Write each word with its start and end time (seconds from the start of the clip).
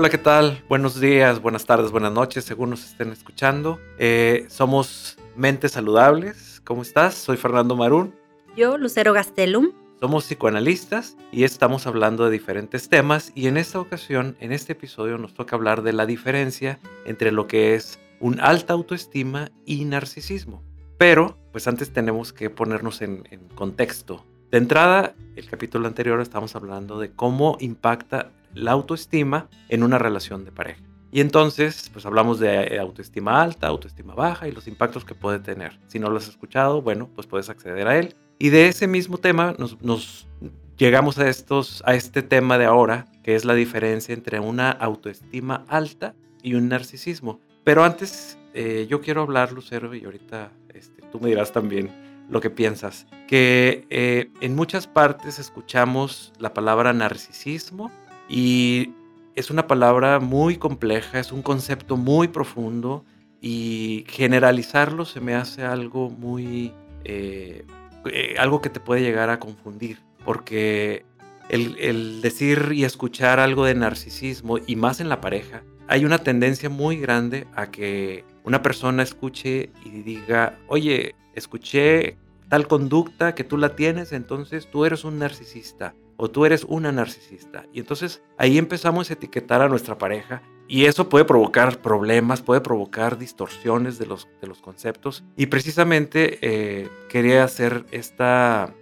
Hola, 0.00 0.08
¿qué 0.08 0.16
tal? 0.16 0.64
Buenos 0.66 0.98
días, 0.98 1.42
buenas 1.42 1.66
tardes, 1.66 1.90
buenas 1.90 2.10
noches, 2.10 2.46
según 2.46 2.70
nos 2.70 2.86
estén 2.86 3.12
escuchando. 3.12 3.78
Eh, 3.98 4.46
somos 4.48 5.18
Mentes 5.36 5.72
Saludables. 5.72 6.62
¿Cómo 6.64 6.80
estás? 6.80 7.12
Soy 7.12 7.36
Fernando 7.36 7.76
Marún. 7.76 8.14
Yo, 8.56 8.78
Lucero 8.78 9.12
Gastelum. 9.12 9.72
Somos 10.00 10.24
psicoanalistas 10.24 11.18
y 11.30 11.44
estamos 11.44 11.86
hablando 11.86 12.24
de 12.24 12.30
diferentes 12.30 12.88
temas 12.88 13.30
y 13.34 13.46
en 13.48 13.58
esta 13.58 13.78
ocasión, 13.78 14.38
en 14.40 14.52
este 14.52 14.72
episodio, 14.72 15.18
nos 15.18 15.34
toca 15.34 15.54
hablar 15.54 15.82
de 15.82 15.92
la 15.92 16.06
diferencia 16.06 16.78
entre 17.04 17.30
lo 17.30 17.46
que 17.46 17.74
es 17.74 18.00
un 18.20 18.40
alta 18.40 18.72
autoestima 18.72 19.50
y 19.66 19.84
narcisismo. 19.84 20.62
Pero, 20.96 21.36
pues 21.52 21.68
antes 21.68 21.92
tenemos 21.92 22.32
que 22.32 22.48
ponernos 22.48 23.02
en, 23.02 23.24
en 23.30 23.46
contexto. 23.48 24.24
De 24.50 24.56
entrada, 24.56 25.14
el 25.36 25.46
capítulo 25.46 25.86
anterior 25.86 26.22
estamos 26.22 26.56
hablando 26.56 26.98
de 26.98 27.12
cómo 27.12 27.58
impacta 27.60 28.32
la 28.54 28.72
autoestima 28.72 29.48
en 29.68 29.82
una 29.82 29.98
relación 29.98 30.44
de 30.44 30.52
pareja. 30.52 30.82
Y 31.12 31.20
entonces, 31.20 31.90
pues 31.92 32.06
hablamos 32.06 32.38
de 32.38 32.78
autoestima 32.78 33.42
alta, 33.42 33.66
autoestima 33.66 34.14
baja 34.14 34.46
y 34.46 34.52
los 34.52 34.68
impactos 34.68 35.04
que 35.04 35.14
puede 35.14 35.40
tener. 35.40 35.78
Si 35.88 35.98
no 35.98 36.08
lo 36.08 36.18
has 36.18 36.28
escuchado, 36.28 36.82
bueno, 36.82 37.08
pues 37.14 37.26
puedes 37.26 37.48
acceder 37.48 37.88
a 37.88 37.98
él. 37.98 38.14
Y 38.38 38.50
de 38.50 38.68
ese 38.68 38.86
mismo 38.86 39.18
tema 39.18 39.54
nos, 39.58 40.28
llegamos 40.76 41.18
a, 41.18 41.28
estos, 41.28 41.82
a 41.84 41.94
este 41.94 42.22
tema 42.22 42.58
de 42.58 42.64
ahora, 42.64 43.06
que 43.24 43.34
es 43.34 43.44
la 43.44 43.54
diferencia 43.54 44.14
entre 44.14 44.38
una 44.38 44.70
autoestima 44.70 45.64
alta 45.68 46.14
y 46.42 46.54
un 46.54 46.68
narcisismo. 46.68 47.40
Pero 47.64 47.84
antes, 47.84 48.38
eh, 48.54 48.86
yo 48.88 49.00
quiero 49.00 49.22
hablar, 49.22 49.52
Lucero, 49.52 49.92
y 49.94 50.04
ahorita 50.04 50.52
este, 50.72 51.02
tú 51.10 51.18
me 51.18 51.28
dirás 51.28 51.52
también 51.52 51.90
lo 52.30 52.40
que 52.40 52.50
piensas, 52.50 53.06
que 53.26 53.86
eh, 53.90 54.30
en 54.40 54.54
muchas 54.54 54.86
partes 54.86 55.40
escuchamos 55.40 56.32
la 56.38 56.54
palabra 56.54 56.92
narcisismo 56.92 57.90
y 58.30 58.92
es 59.34 59.50
una 59.50 59.66
palabra 59.66 60.20
muy 60.20 60.56
compleja, 60.56 61.18
es 61.18 61.32
un 61.32 61.42
concepto 61.42 61.96
muy 61.96 62.28
profundo 62.28 63.04
y 63.40 64.04
generalizarlo 64.08 65.04
se 65.04 65.20
me 65.20 65.34
hace 65.34 65.64
algo 65.64 66.10
muy... 66.10 66.72
Eh, 67.04 67.64
eh, 68.06 68.36
algo 68.38 68.62
que 68.62 68.70
te 68.70 68.80
puede 68.80 69.02
llegar 69.02 69.28
a 69.28 69.40
confundir, 69.40 69.98
porque 70.24 71.04
el, 71.50 71.76
el, 71.78 72.22
decir 72.22 72.70
y 72.72 72.84
escuchar 72.84 73.40
algo 73.40 73.66
de 73.66 73.74
narcisismo, 73.74 74.56
y 74.66 74.76
más 74.76 75.00
en 75.00 75.10
la 75.10 75.20
pareja, 75.20 75.62
hay 75.86 76.06
una 76.06 76.18
tendencia 76.18 76.70
muy 76.70 76.96
grande 76.96 77.46
a 77.54 77.70
que 77.70 78.24
una 78.44 78.62
persona 78.62 79.02
escuche 79.02 79.70
y 79.84 79.90
diga, 80.02 80.58
oye, 80.68 81.14
escuché 81.34 82.16
tal 82.48 82.68
conducta 82.68 83.34
que 83.34 83.44
tú 83.44 83.58
la 83.58 83.76
tienes, 83.76 84.12
entonces 84.12 84.70
tú 84.70 84.86
eres 84.86 85.04
un 85.04 85.18
narcisista 85.18 85.94
o 86.20 86.30
tú 86.30 86.44
eres 86.44 86.64
una 86.68 86.92
narcisista. 86.92 87.64
Y 87.72 87.80
entonces 87.80 88.22
ahí 88.36 88.58
empezamos 88.58 89.08
a 89.08 89.14
etiquetar 89.14 89.62
a 89.62 89.70
nuestra 89.70 89.96
pareja 89.96 90.42
y 90.68 90.84
eso 90.84 91.08
puede 91.08 91.24
provocar 91.24 91.80
problemas, 91.80 92.42
puede 92.42 92.60
provocar 92.60 93.16
distorsiones 93.16 93.98
de 93.98 94.04
los, 94.04 94.28
de 94.42 94.46
los 94.46 94.60
conceptos. 94.60 95.24
Y 95.34 95.46
precisamente 95.46 96.38
eh, 96.42 96.90
quería 97.08 97.42
hacer 97.42 97.86
esta, 97.90 98.74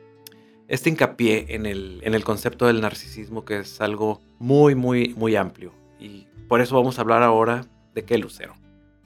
este 0.66 0.90
hincapié 0.90 1.54
en 1.54 1.66
el, 1.66 2.00
en 2.02 2.14
el 2.14 2.24
concepto 2.24 2.66
del 2.66 2.80
narcisismo, 2.80 3.44
que 3.44 3.60
es 3.60 3.80
algo 3.80 4.20
muy, 4.40 4.74
muy, 4.74 5.14
muy 5.16 5.36
amplio. 5.36 5.72
Y 6.00 6.26
por 6.48 6.60
eso 6.60 6.74
vamos 6.74 6.98
a 6.98 7.02
hablar 7.02 7.22
ahora 7.22 7.66
de 7.94 8.04
qué 8.04 8.18
lucero. 8.18 8.54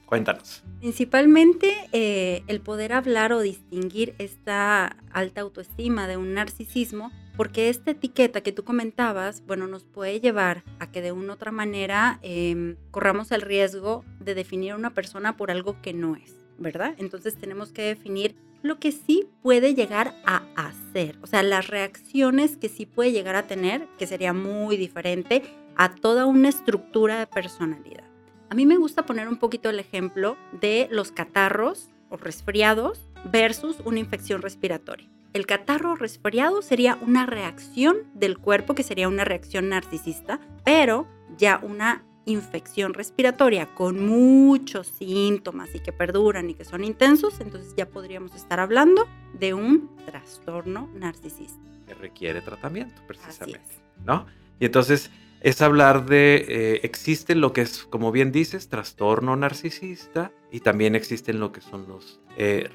Cuéntanos. 0.07 0.63
Principalmente 0.79 1.71
eh, 1.91 2.41
el 2.47 2.61
poder 2.61 2.93
hablar 2.93 3.31
o 3.31 3.41
distinguir 3.41 4.15
esta 4.17 4.97
alta 5.11 5.41
autoestima 5.41 6.07
de 6.07 6.17
un 6.17 6.33
narcisismo, 6.33 7.11
porque 7.35 7.69
esta 7.69 7.91
etiqueta 7.91 8.41
que 8.41 8.51
tú 8.51 8.63
comentabas, 8.63 9.45
bueno, 9.45 9.67
nos 9.67 9.83
puede 9.85 10.19
llevar 10.19 10.63
a 10.79 10.91
que 10.91 11.01
de 11.01 11.11
una 11.11 11.33
u 11.33 11.35
otra 11.35 11.51
manera 11.51 12.19
em, 12.21 12.75
corramos 12.91 13.31
el 13.31 13.41
riesgo 13.41 14.05
de 14.19 14.35
definir 14.35 14.73
a 14.73 14.75
una 14.75 14.93
persona 14.93 15.35
por 15.37 15.51
algo 15.51 15.81
que 15.81 15.93
no 15.93 16.15
es, 16.15 16.35
¿verdad? 16.57 16.95
Entonces 16.97 17.35
tenemos 17.35 17.71
que 17.71 17.83
definir 17.83 18.35
lo 18.61 18.79
que 18.79 18.91
sí 18.91 19.27
puede 19.41 19.75
llegar 19.75 20.15
a 20.25 20.43
hacer, 20.55 21.17
o 21.21 21.27
sea, 21.27 21.43
las 21.43 21.67
reacciones 21.67 22.55
que 22.55 22.69
sí 22.69 22.85
puede 22.85 23.11
llegar 23.11 23.35
a 23.35 23.47
tener, 23.47 23.87
que 23.97 24.07
sería 24.07 24.31
muy 24.31 24.77
diferente 24.77 25.43
a 25.75 25.93
toda 25.93 26.25
una 26.25 26.49
estructura 26.49 27.19
de 27.19 27.27
personalidad. 27.27 28.05
A 28.49 28.55
mí 28.55 28.65
me 28.65 28.77
gusta 28.77 29.05
poner 29.05 29.27
un 29.27 29.37
poquito 29.37 29.69
el 29.69 29.79
ejemplo 29.79 30.37
de 30.61 30.87
los 30.91 31.11
catarros 31.11 31.89
o 32.09 32.17
resfriados 32.17 33.01
versus 33.31 33.77
una 33.83 33.99
infección 33.99 34.41
respiratoria. 34.41 35.12
El 35.33 35.47
catarro 35.47 35.95
resfriado 35.95 36.61
sería 36.61 36.99
una 37.01 37.25
reacción 37.25 37.97
del 38.13 38.37
cuerpo 38.37 38.75
que 38.75 38.83
sería 38.83 39.07
una 39.07 39.25
reacción 39.25 39.67
narcisista, 39.67 40.39
pero 40.63 41.07
ya 41.37 41.59
una 41.63 42.03
infección 42.25 42.93
respiratoria 42.93 43.73
con 43.73 44.05
muchos 44.05 44.87
síntomas 44.87 45.73
y 45.73 45.79
que 45.79 45.91
perduran 45.91 46.51
y 46.51 46.53
que 46.53 46.65
son 46.65 46.83
intensos, 46.83 47.39
entonces 47.41 47.73
ya 47.75 47.89
podríamos 47.89 48.35
estar 48.35 48.59
hablando 48.59 49.07
de 49.33 49.55
un 49.55 49.89
trastorno 50.05 50.87
narcisista. 50.93 51.59
Que 51.87 51.95
requiere 51.95 52.41
tratamiento, 52.41 53.01
precisamente. 53.07 53.59
¿No? 54.05 54.27
Y 54.59 54.65
entonces 54.65 55.09
es 55.43 55.61
hablar 55.61 56.05
de, 56.05 56.45
eh, 56.47 56.79
existe 56.83 57.35
lo 57.35 57.51
que 57.51 57.61
es, 57.61 57.83
como 57.83 58.13
bien 58.13 58.31
dices, 58.31 58.69
trastorno 58.69 59.35
narcisista 59.35 60.31
y 60.51 60.61
también 60.61 60.95
existen 60.95 61.41
lo 61.41 61.51
que 61.51 61.59
son 61.59 61.85
los 61.87 62.21
eh, 62.37 62.69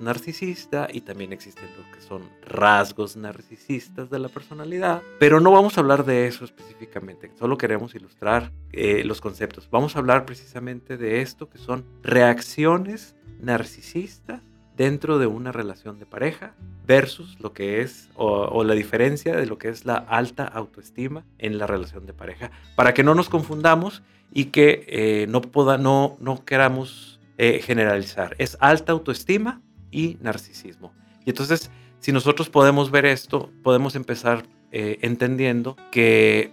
narcisista 0.00 0.88
y 0.92 1.00
también 1.00 1.32
existen 1.32 1.68
lo 1.78 1.90
que 1.92 2.00
son 2.02 2.28
rasgos 2.42 3.16
narcisistas 3.16 4.10
de 4.10 4.18
la 4.18 4.28
personalidad. 4.28 5.00
Pero 5.20 5.38
no 5.40 5.52
vamos 5.52 5.78
a 5.78 5.80
hablar 5.80 6.04
de 6.04 6.26
eso 6.26 6.44
específicamente, 6.44 7.30
solo 7.38 7.56
queremos 7.56 7.94
ilustrar 7.94 8.52
eh, 8.72 9.04
los 9.04 9.20
conceptos. 9.20 9.70
Vamos 9.70 9.94
a 9.94 10.00
hablar 10.00 10.26
precisamente 10.26 10.96
de 10.96 11.22
esto 11.22 11.48
que 11.48 11.58
son 11.58 11.86
reacciones 12.02 13.14
narcisistas 13.40 14.42
dentro 14.78 15.18
de 15.18 15.26
una 15.26 15.50
relación 15.50 15.98
de 15.98 16.06
pareja 16.06 16.54
versus 16.86 17.38
lo 17.40 17.52
que 17.52 17.82
es 17.82 18.08
o, 18.14 18.62
la 18.62 18.74
diferencia 18.74 19.36
de 19.36 19.44
lo 19.44 19.58
que 19.58 19.68
es 19.68 19.84
la 19.84 19.96
alta 19.96 20.44
autoestima 20.44 21.24
en 21.38 21.58
la 21.58 21.66
relación 21.66 22.06
de 22.06 22.14
pareja 22.14 22.52
para 22.76 22.94
que 22.94 23.02
no 23.02 23.14
nos 23.16 23.28
confundamos 23.28 24.02
y 24.32 24.46
que 24.46 24.84
eh, 24.86 25.26
no, 25.28 25.42
pueda, 25.42 25.78
no, 25.78 26.16
no 26.20 26.44
queramos 26.44 27.18
eh, 27.38 27.60
generalizar. 27.62 28.36
Es 28.38 28.56
alta 28.60 28.92
autoestima 28.92 29.60
y 29.90 30.16
narcisismo. 30.20 30.92
Y 31.24 31.30
entonces, 31.30 31.70
si 31.98 32.12
nosotros 32.12 32.48
podemos 32.48 32.90
ver 32.90 33.04
esto, 33.04 33.50
podemos 33.62 33.96
empezar 33.96 34.44
eh, 34.70 34.98
entendiendo 35.02 35.76
que, 35.90 36.52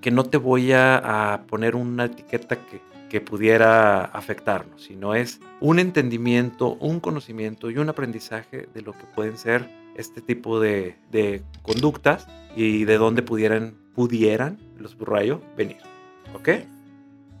que 0.00 0.10
no 0.10 0.24
te 0.24 0.38
voy 0.38 0.72
a 0.72 1.44
poner 1.48 1.76
una 1.76 2.06
etiqueta 2.06 2.56
que 2.56 2.80
que 3.08 3.20
pudiera 3.20 4.04
afectarnos, 4.04 4.82
sino 4.82 5.14
es 5.14 5.40
un 5.60 5.78
entendimiento, 5.78 6.74
un 6.80 7.00
conocimiento 7.00 7.70
y 7.70 7.78
un 7.78 7.88
aprendizaje 7.88 8.68
de 8.72 8.82
lo 8.82 8.92
que 8.92 9.04
pueden 9.14 9.38
ser 9.38 9.68
este 9.96 10.20
tipo 10.20 10.60
de, 10.60 10.96
conductas 11.62 12.26
y 12.54 12.84
de 12.84 12.98
dónde 12.98 13.22
pudieran, 13.22 13.74
pudieran, 13.94 14.58
los 14.78 14.96
burrayo, 14.96 15.40
venir. 15.56 15.78
¿Ok? 16.34 16.48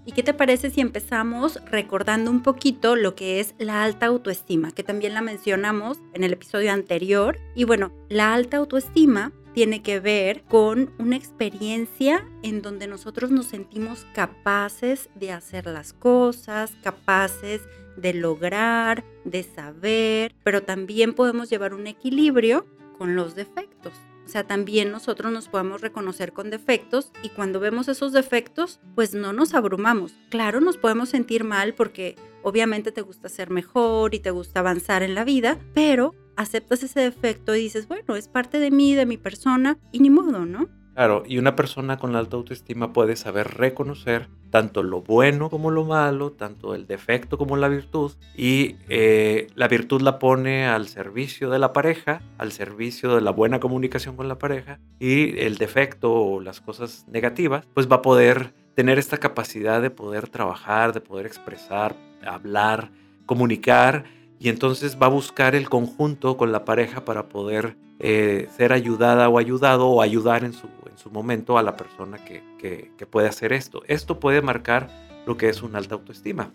¿Y 0.04 0.12
qué 0.12 0.22
te 0.22 0.34
parece 0.34 0.70
si 0.70 0.80
empezamos 0.80 1.60
recordando 1.68 2.30
un 2.30 2.40
poquito 2.40 2.94
lo 2.94 3.16
que 3.16 3.40
es 3.40 3.54
la 3.58 3.82
alta 3.82 4.06
autoestima, 4.06 4.70
que 4.70 4.84
también 4.84 5.14
la 5.14 5.20
mencionamos 5.20 5.98
en 6.14 6.22
el 6.22 6.32
episodio 6.32 6.72
anterior? 6.72 7.38
Y 7.56 7.64
bueno, 7.64 7.90
la 8.08 8.32
alta 8.32 8.58
autoestima 8.58 9.32
tiene 9.56 9.80
que 9.80 10.00
ver 10.00 10.42
con 10.42 10.92
una 10.98 11.16
experiencia 11.16 12.28
en 12.42 12.60
donde 12.60 12.86
nosotros 12.86 13.30
nos 13.30 13.46
sentimos 13.46 14.06
capaces 14.12 15.08
de 15.14 15.32
hacer 15.32 15.64
las 15.64 15.94
cosas, 15.94 16.74
capaces 16.82 17.62
de 17.96 18.12
lograr, 18.12 19.02
de 19.24 19.42
saber, 19.44 20.34
pero 20.44 20.62
también 20.62 21.14
podemos 21.14 21.48
llevar 21.48 21.72
un 21.72 21.86
equilibrio 21.86 22.66
con 22.98 23.16
los 23.16 23.34
defectos. 23.34 23.94
O 24.26 24.28
sea, 24.28 24.46
también 24.46 24.92
nosotros 24.92 25.32
nos 25.32 25.48
podemos 25.48 25.80
reconocer 25.80 26.34
con 26.34 26.50
defectos 26.50 27.10
y 27.22 27.30
cuando 27.30 27.58
vemos 27.58 27.88
esos 27.88 28.12
defectos, 28.12 28.78
pues 28.94 29.14
no 29.14 29.32
nos 29.32 29.54
abrumamos. 29.54 30.12
Claro, 30.28 30.60
nos 30.60 30.76
podemos 30.76 31.08
sentir 31.08 31.44
mal 31.44 31.72
porque 31.72 32.16
obviamente 32.42 32.92
te 32.92 33.00
gusta 33.00 33.30
ser 33.30 33.48
mejor 33.48 34.14
y 34.14 34.20
te 34.20 34.32
gusta 34.32 34.60
avanzar 34.60 35.02
en 35.02 35.14
la 35.14 35.24
vida, 35.24 35.58
pero 35.72 36.14
aceptas 36.36 36.82
ese 36.82 37.00
defecto 37.00 37.54
y 37.54 37.60
dices, 37.60 37.88
bueno, 37.88 38.16
es 38.16 38.28
parte 38.28 38.58
de 38.58 38.70
mí, 38.70 38.94
de 38.94 39.06
mi 39.06 39.16
persona, 39.16 39.78
y 39.92 40.00
ni 40.00 40.10
modo, 40.10 40.44
¿no? 40.46 40.68
Claro, 40.94 41.24
y 41.26 41.36
una 41.36 41.56
persona 41.56 41.98
con 41.98 42.16
alta 42.16 42.36
autoestima 42.36 42.94
puede 42.94 43.16
saber 43.16 43.48
reconocer 43.58 44.30
tanto 44.48 44.82
lo 44.82 45.02
bueno 45.02 45.50
como 45.50 45.70
lo 45.70 45.84
malo, 45.84 46.32
tanto 46.32 46.74
el 46.74 46.86
defecto 46.86 47.36
como 47.36 47.58
la 47.58 47.68
virtud, 47.68 48.12
y 48.34 48.76
eh, 48.88 49.48
la 49.54 49.68
virtud 49.68 50.00
la 50.00 50.18
pone 50.18 50.66
al 50.66 50.88
servicio 50.88 51.50
de 51.50 51.58
la 51.58 51.74
pareja, 51.74 52.22
al 52.38 52.50
servicio 52.50 53.14
de 53.14 53.20
la 53.20 53.30
buena 53.30 53.60
comunicación 53.60 54.16
con 54.16 54.26
la 54.26 54.38
pareja, 54.38 54.78
y 54.98 55.38
el 55.40 55.58
defecto 55.58 56.14
o 56.14 56.40
las 56.40 56.62
cosas 56.62 57.04
negativas, 57.08 57.66
pues 57.74 57.92
va 57.92 57.96
a 57.96 58.02
poder 58.02 58.54
tener 58.74 58.98
esta 58.98 59.18
capacidad 59.18 59.82
de 59.82 59.90
poder 59.90 60.28
trabajar, 60.30 60.94
de 60.94 61.02
poder 61.02 61.26
expresar, 61.26 61.94
hablar, 62.26 62.90
comunicar 63.26 64.04
y 64.38 64.48
entonces 64.48 64.98
va 65.00 65.06
a 65.06 65.10
buscar 65.10 65.54
el 65.54 65.68
conjunto 65.68 66.36
con 66.36 66.52
la 66.52 66.64
pareja 66.64 67.04
para 67.04 67.28
poder 67.28 67.76
eh, 67.98 68.48
ser 68.56 68.72
ayudada 68.72 69.28
o 69.28 69.38
ayudado 69.38 69.88
o 69.88 70.02
ayudar 70.02 70.44
en 70.44 70.52
su, 70.52 70.66
en 70.90 70.98
su 70.98 71.10
momento 71.10 71.56
a 71.56 71.62
la 71.62 71.76
persona 71.76 72.18
que, 72.18 72.42
que, 72.58 73.06
puede 73.06 73.28
hacer 73.28 73.52
esto. 73.52 73.82
Esto 73.86 74.20
puede 74.20 74.42
marcar 74.42 74.90
lo 75.26 75.36
que 75.36 75.48
es 75.48 75.62
una 75.62 75.78
alta 75.78 75.94
autoestima. 75.94 76.52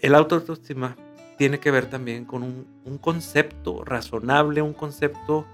El 0.00 0.14
autoestima 0.14 0.96
tiene 1.38 1.58
que 1.58 1.70
ver 1.70 1.86
también 1.86 2.24
con 2.24 2.42
un, 2.42 2.98
concepto 2.98 3.84
razonable, 3.84 4.60
un 4.60 4.74
concepto 4.74 5.46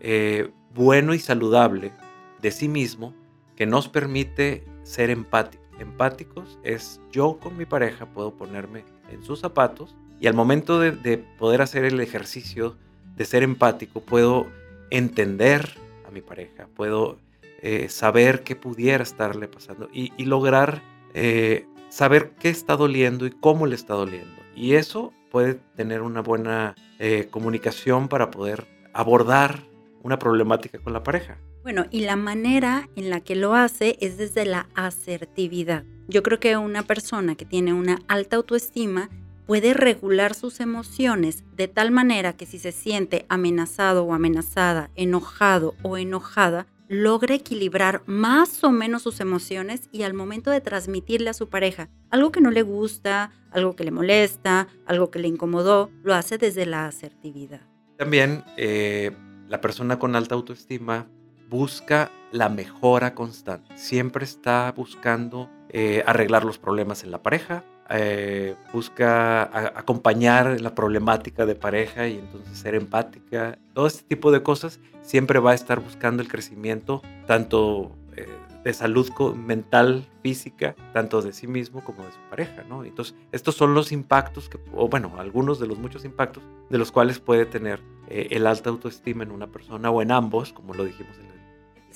eh, 0.00 0.50
bueno 0.74 1.14
y 1.14 1.18
saludable 1.18 1.92
de 2.40 2.50
sí 2.50 2.68
mismo 2.68 3.14
que 3.56 3.66
nos 3.66 3.88
permite 3.88 4.64
ser 4.82 5.10
empáticos. 5.10 5.66
Empáticos 5.78 6.58
es 6.64 7.00
yo 7.12 7.38
con 7.38 7.56
mi 7.56 7.64
pareja 7.64 8.06
puedo 8.06 8.34
ponerme 8.34 8.84
en 9.12 9.22
sus 9.22 9.40
zapatos 9.40 9.94
y 10.20 10.26
al 10.26 10.34
momento 10.34 10.80
de, 10.80 11.18
poder 11.38 11.62
hacer 11.62 11.84
el 11.84 12.00
ejercicio 12.00 12.76
de 13.16 13.24
ser 13.24 13.42
empático 13.42 14.00
puedo 14.00 14.46
entender 14.90 15.74
a 16.06 16.10
mi 16.10 16.20
pareja, 16.20 16.68
puedo 16.74 17.18
eh, 17.62 17.88
saber 17.88 18.42
qué 18.42 18.56
pudiera 18.56 19.02
estarle 19.02 19.48
pasando 19.48 19.88
y, 19.92 20.10
lograr 20.24 20.82
eh, 21.14 21.66
saber 21.88 22.30
qué 22.38 22.48
está 22.48 22.76
doliendo 22.76 23.26
y 23.26 23.30
cómo 23.30 23.66
le 23.66 23.74
está 23.74 23.94
doliendo. 23.94 24.36
Y 24.54 24.74
eso 24.74 25.12
puede 25.30 25.54
tener 25.76 26.02
una 26.02 26.20
buena 26.20 26.74
eh, 26.98 27.28
comunicación 27.30 28.08
para 28.08 28.30
poder 28.30 28.66
abordar 28.92 29.62
una 30.02 30.18
problemática 30.18 30.78
con 30.78 30.92
la 30.92 31.02
pareja. 31.02 31.38
Bueno, 31.62 31.86
y 31.90 32.00
la 32.00 32.16
manera 32.16 32.88
en 32.96 33.10
la 33.10 33.20
que 33.20 33.36
lo 33.36 33.54
hace 33.54 33.98
es 34.00 34.16
desde 34.16 34.46
la 34.46 34.68
asertividad. 34.74 35.84
Yo 36.06 36.22
creo 36.22 36.40
que 36.40 36.56
una 36.56 36.84
persona 36.84 37.34
que 37.34 37.44
tiene 37.44 37.74
una 37.74 37.98
alta 38.08 38.36
autoestima 38.36 39.10
puede 39.48 39.72
regular 39.72 40.34
sus 40.34 40.60
emociones 40.60 41.42
de 41.56 41.68
tal 41.68 41.90
manera 41.90 42.34
que 42.34 42.44
si 42.44 42.58
se 42.58 42.70
siente 42.70 43.24
amenazado 43.30 44.04
o 44.04 44.12
amenazada, 44.12 44.90
enojado 44.94 45.74
o 45.82 45.96
enojada, 45.96 46.66
logra 46.86 47.34
equilibrar 47.34 48.02
más 48.04 48.62
o 48.62 48.70
menos 48.70 49.04
sus 49.04 49.20
emociones 49.20 49.88
y 49.90 50.02
al 50.02 50.12
momento 50.12 50.50
de 50.50 50.60
transmitirle 50.60 51.30
a 51.30 51.34
su 51.34 51.48
pareja 51.48 51.88
algo 52.10 52.30
que 52.30 52.42
no 52.42 52.50
le 52.50 52.60
gusta, 52.60 53.32
algo 53.50 53.74
que 53.74 53.84
le 53.84 53.90
molesta, 53.90 54.68
algo 54.84 55.10
que 55.10 55.18
le 55.18 55.28
incomodó, 55.28 55.90
lo 56.02 56.14
hace 56.14 56.36
desde 56.36 56.66
la 56.66 56.86
asertividad. 56.86 57.62
También 57.96 58.44
eh, 58.58 59.16
la 59.48 59.62
persona 59.62 59.98
con 59.98 60.14
alta 60.14 60.34
autoestima 60.34 61.06
busca 61.48 62.12
la 62.32 62.50
mejora 62.50 63.14
constante, 63.14 63.74
siempre 63.78 64.26
está 64.26 64.70
buscando 64.76 65.48
eh, 65.70 66.02
arreglar 66.06 66.44
los 66.44 66.58
problemas 66.58 67.02
en 67.02 67.10
la 67.10 67.22
pareja, 67.22 67.64
eh, 67.90 68.54
busca 68.72 69.42
acompañar 69.78 70.60
la 70.60 70.74
problemática 70.74 71.46
de 71.46 71.54
pareja 71.54 72.06
y 72.06 72.18
entonces 72.18 72.58
ser 72.58 72.74
empática. 72.74 73.58
Todo 73.72 73.86
este 73.86 74.02
tipo 74.02 74.30
de 74.30 74.42
cosas 74.42 74.80
siempre 75.02 75.38
va 75.38 75.52
a 75.52 75.54
estar 75.54 75.80
buscando 75.80 76.22
el 76.22 76.28
crecimiento 76.28 77.02
tanto 77.26 77.92
eh, 78.16 78.26
de 78.64 78.74
salud 78.74 79.10
mental, 79.34 80.06
física, 80.22 80.76
tanto 80.92 81.22
de 81.22 81.32
sí 81.32 81.46
mismo 81.46 81.82
como 81.82 82.04
de 82.04 82.12
su 82.12 82.18
pareja, 82.28 82.62
¿no? 82.68 82.84
Entonces, 82.84 83.14
estos 83.32 83.54
son 83.54 83.72
los 83.72 83.90
impactos, 83.90 84.50
que, 84.50 84.58
o 84.74 84.88
bueno, 84.88 85.14
algunos 85.18 85.58
de 85.58 85.66
los 85.66 85.78
muchos 85.78 86.04
impactos 86.04 86.42
de 86.68 86.76
los 86.76 86.92
cuales 86.92 87.20
puede 87.20 87.46
tener 87.46 87.80
eh, 88.08 88.28
el 88.32 88.46
alta 88.46 88.68
autoestima 88.68 89.22
en 89.22 89.30
una 89.30 89.46
persona 89.46 89.90
o 89.90 90.02
en 90.02 90.12
ambos, 90.12 90.52
como 90.52 90.74
lo 90.74 90.84
dijimos 90.84 91.16
en 91.18 91.26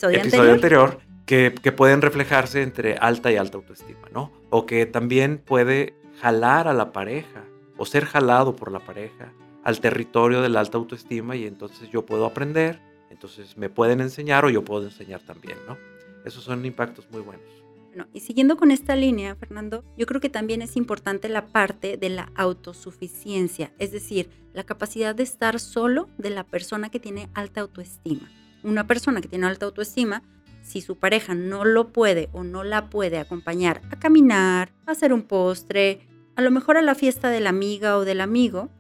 el 0.09 0.15
episodio, 0.17 0.53
anterior 0.53 1.12
que, 1.33 1.73
pueden 1.73 2.03
reflejarse 2.03 2.63
entre 2.63 2.97
alta 2.97 3.33
y 3.33 3.37
alta 3.37 3.57
autoestima, 3.57 4.07
¿no? 4.13 4.31
O 4.51 4.67
que 4.67 4.85
también 4.85 5.39
puede 5.39 5.95
jalar 6.21 6.69
a 6.69 6.75
la 6.75 6.93
pareja 6.93 7.45
o 7.79 7.87
ser 7.87 8.05
jalado 8.05 8.55
por 8.55 8.71
la 8.71 8.81
pareja 8.81 9.33
al 9.65 9.81
territorio 9.81 10.43
de 10.43 10.51
la 10.51 10.61
alta 10.61 10.77
autoestima 10.77 11.35
y 11.35 11.47
entonces 11.47 11.89
yo 11.91 12.05
puedo 12.05 12.27
aprender, 12.27 12.81
entonces 13.09 13.57
me 13.57 13.71
pueden 13.71 14.03
enseñar 14.03 14.45
o 14.45 14.51
yo 14.51 14.63
puedo 14.63 14.85
enseñar 14.85 15.23
también, 15.23 15.57
¿no? 15.67 15.79
Esos 16.27 16.45
son 16.45 16.67
impactos 16.67 17.11
muy 17.11 17.23
buenos. 17.23 17.47
Bueno, 17.89 18.07
y 18.13 18.21
siguiendo 18.21 18.59
con 18.59 18.71
esta 18.71 18.95
línea, 18.95 19.35
Fernando, 19.35 19.85
yo 19.97 20.05
creo 20.05 20.21
que 20.21 20.29
también 20.29 20.61
es 20.61 20.77
importante 20.77 21.31
la 21.31 21.47
parte 21.47 21.97
de 21.97 22.11
la 22.11 22.31
autosuficiencia, 22.35 23.73
es 23.79 23.91
decir, 23.91 24.29
la 24.53 24.65
capacidad 24.65 25.15
de 25.15 25.23
estar 25.23 25.59
solo 25.61 26.11
de 26.19 26.29
la 26.29 26.45
persona 26.45 26.91
que 26.91 27.01
tiene 27.01 27.31
alta 27.33 27.63
autoestima. 27.63 28.31
Una 28.63 28.87
persona 28.87 29.23
que 29.23 29.29
tiene 29.29 29.47
alta 29.47 29.65
autoestima 29.65 30.23
si 30.63 30.81
su 30.81 30.97
pareja 30.97 31.35
no 31.35 31.65
lo 31.65 31.93
puede 31.93 32.29
o 32.33 32.45
no 32.45 32.65
la 32.65 32.89
puede 32.89 33.19
acompañar 33.19 33.83
a 33.91 33.99
caminar, 33.99 34.73
a 34.87 34.93
hacer 34.93 35.13
un 35.13 35.23
postre, 35.23 36.09
a 36.37 36.43
lo 36.43 36.51
mejor 36.51 36.77
a 36.77 36.83
la 36.83 36.95
fiesta 36.95 37.29
de 37.29 37.41
la 37.41 37.51
amiga 37.51 37.97
o 37.99 38.05
del 38.05 38.21
amigo, 38.21 38.71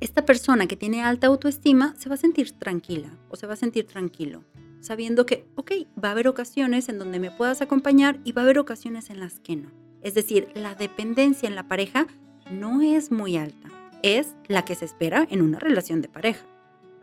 esta 0.00 0.24
persona 0.24 0.66
que 0.66 0.76
tiene 0.76 1.02
alta 1.02 1.26
autoestima 1.26 1.94
se 1.96 2.08
va 2.08 2.14
a 2.14 2.18
sentir 2.18 2.52
tranquila 2.52 3.10
o 3.28 3.36
se 3.36 3.46
va 3.46 3.54
a 3.54 3.56
sentir 3.56 3.86
tranquilo, 3.86 4.44
sabiendo 4.80 5.26
que, 5.26 5.46
ok, 5.54 5.72
va 6.02 6.08
a 6.08 6.12
haber 6.12 6.28
ocasiones 6.28 6.88
en 6.88 6.98
donde 6.98 7.18
me 7.18 7.30
puedas 7.30 7.62
acompañar 7.62 8.18
y 8.24 8.32
va 8.32 8.42
a 8.42 8.44
haber 8.44 8.58
ocasiones 8.58 9.10
en 9.10 9.20
las 9.20 9.40
que 9.40 9.56
no. 9.56 9.70
Es 10.02 10.14
decir, 10.14 10.48
la 10.54 10.74
dependencia 10.74 11.48
en 11.48 11.54
la 11.54 11.68
pareja 11.68 12.06
no 12.50 12.82
es 12.82 13.10
muy 13.10 13.36
alta, 13.36 13.70
es 14.02 14.34
la 14.48 14.64
que 14.64 14.74
se 14.74 14.84
espera 14.84 15.26
en 15.30 15.40
una 15.40 15.58
relación 15.58 16.02
de 16.02 16.08
pareja. 16.08 16.44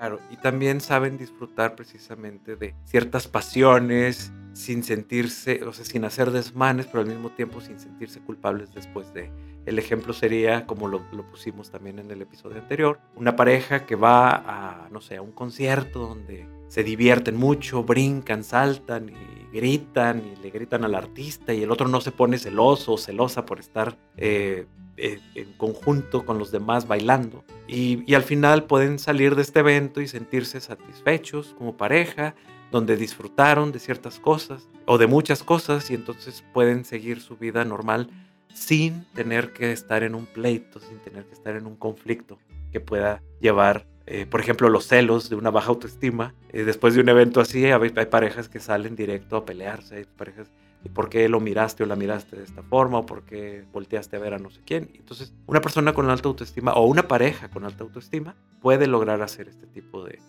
Claro, 0.02 0.20
y 0.32 0.38
también 0.38 0.82
saben 0.82 1.20
disfrutar 1.20 1.76
precisamente 1.76 2.56
de 2.56 2.74
ciertas 2.86 3.28
pasiones 3.28 4.34
sin 4.54 4.84
sentirse, 4.84 5.64
o 5.64 5.74
sea, 5.74 5.86
sin 5.86 6.06
hacer 6.06 6.32
desmanes, 6.32 6.88
pero 6.88 7.02
al 7.02 7.06
mismo 7.06 7.30
tiempo 7.30 7.62
sin 7.62 7.80
sentirse 7.80 8.20
culpables 8.20 8.74
después 8.74 9.14
de. 9.14 9.32
El 9.68 9.78
ejemplo 9.78 10.14
sería, 10.14 10.66
como 10.66 10.88
lo, 10.88 11.08
pusimos 11.30 11.70
también 11.70 12.00
en 12.00 12.10
el 12.10 12.20
episodio 12.24 12.58
anterior, 12.58 13.00
una 13.16 13.36
pareja 13.36 13.86
que 13.86 13.96
va 13.96 14.38
a, 14.38 14.90
no 14.90 15.02
sé, 15.02 15.18
a 15.18 15.22
un 15.22 15.34
concierto 15.34 16.00
donde 16.00 16.48
se 16.68 16.84
divierten 16.84 17.38
mucho, 17.38 17.84
brincan, 17.84 18.44
saltan 18.44 19.10
y 19.10 19.41
gritan 19.52 20.24
y 20.26 20.42
le 20.42 20.50
gritan 20.50 20.84
al 20.84 20.96
artista 20.96 21.54
y 21.54 21.64
el 21.64 21.72
otro 21.72 21.88
no 21.88 22.02
se 22.02 22.12
pone 22.12 22.38
celoso 22.38 22.94
o 22.94 22.98
celosa 22.98 23.46
por 23.46 23.60
estar 23.60 23.98
eh, 24.18 24.66
eh, 24.98 25.20
en 25.36 25.54
conjunto 25.54 26.26
con 26.26 26.38
los 26.38 26.52
demás 26.52 26.88
bailando. 26.88 27.44
Y, 27.68 28.14
al 28.14 28.24
final 28.24 28.66
pueden 28.66 29.00
salir 29.00 29.36
de 29.36 29.42
este 29.42 29.60
evento 29.60 30.02
y 30.02 30.08
sentirse 30.08 30.60
satisfechos 30.60 31.56
como 31.58 31.76
pareja, 31.76 32.36
donde 32.72 32.96
disfrutaron 32.96 33.72
de 33.72 33.80
ciertas 33.80 34.20
cosas 34.20 34.70
o 34.86 34.98
de 34.98 35.08
muchas 35.08 35.44
cosas 35.44 35.90
y 35.92 35.96
entonces 35.96 36.44
pueden 36.54 36.86
seguir 36.86 37.20
su 37.20 37.36
vida 37.36 37.66
normal 37.66 38.10
sin 38.54 39.06
tener 39.14 39.54
que 39.54 39.72
estar 39.72 40.04
en 40.04 40.16
un 40.16 40.26
pleito, 40.26 40.80
sin 40.80 41.00
tener 41.00 41.26
que 41.26 41.34
estar 41.34 41.56
en 41.56 41.66
un 41.66 41.76
conflicto 41.76 42.38
que 42.72 42.80
pueda 42.80 43.22
llevar, 43.40 43.88
eh, 44.14 44.26
por 44.26 44.42
ejemplo, 44.42 44.68
los 44.68 44.88
celos 44.88 45.30
de 45.30 45.38
una 45.38 45.52
baja 45.52 45.70
autoestima. 45.70 46.34
Eh, 46.50 46.66
después 46.66 46.94
de 46.94 47.00
un 47.00 47.08
evento 47.08 47.40
así, 47.40 47.64
hay, 47.64 47.72
hay, 47.96 48.06
parejas 48.08 48.50
que 48.50 48.60
salen 48.60 48.98
directo 48.98 49.38
a 49.38 49.46
pelearse, 49.46 49.96
hay 49.96 50.04
parejas 50.04 50.52
y 50.84 50.90
por 50.90 51.08
qué 51.08 51.30
lo 51.30 51.40
miraste 51.40 51.84
o 51.84 51.86
la 51.86 51.96
miraste 51.96 52.36
de 52.36 52.44
esta 52.44 52.62
forma 52.62 52.98
o 52.98 53.06
por 53.06 53.24
qué 53.24 53.64
volteaste 53.72 54.18
a 54.18 54.20
ver 54.20 54.34
a 54.34 54.38
no 54.38 54.50
sé 54.50 54.60
quién. 54.66 54.90
Entonces, 54.96 55.34
una 55.48 55.62
persona 55.62 55.94
con 55.94 56.10
alta 56.10 56.28
autoestima 56.28 56.74
o 56.74 56.88
una 56.88 57.08
pareja 57.08 57.50
con 57.50 57.64
alta 57.64 57.86
autoestima 57.86 58.36
puede 58.60 58.86
lograr 58.86 59.22
hacer 59.22 59.48
este 59.48 59.66
tipo 59.68 60.04
de, 60.04 60.20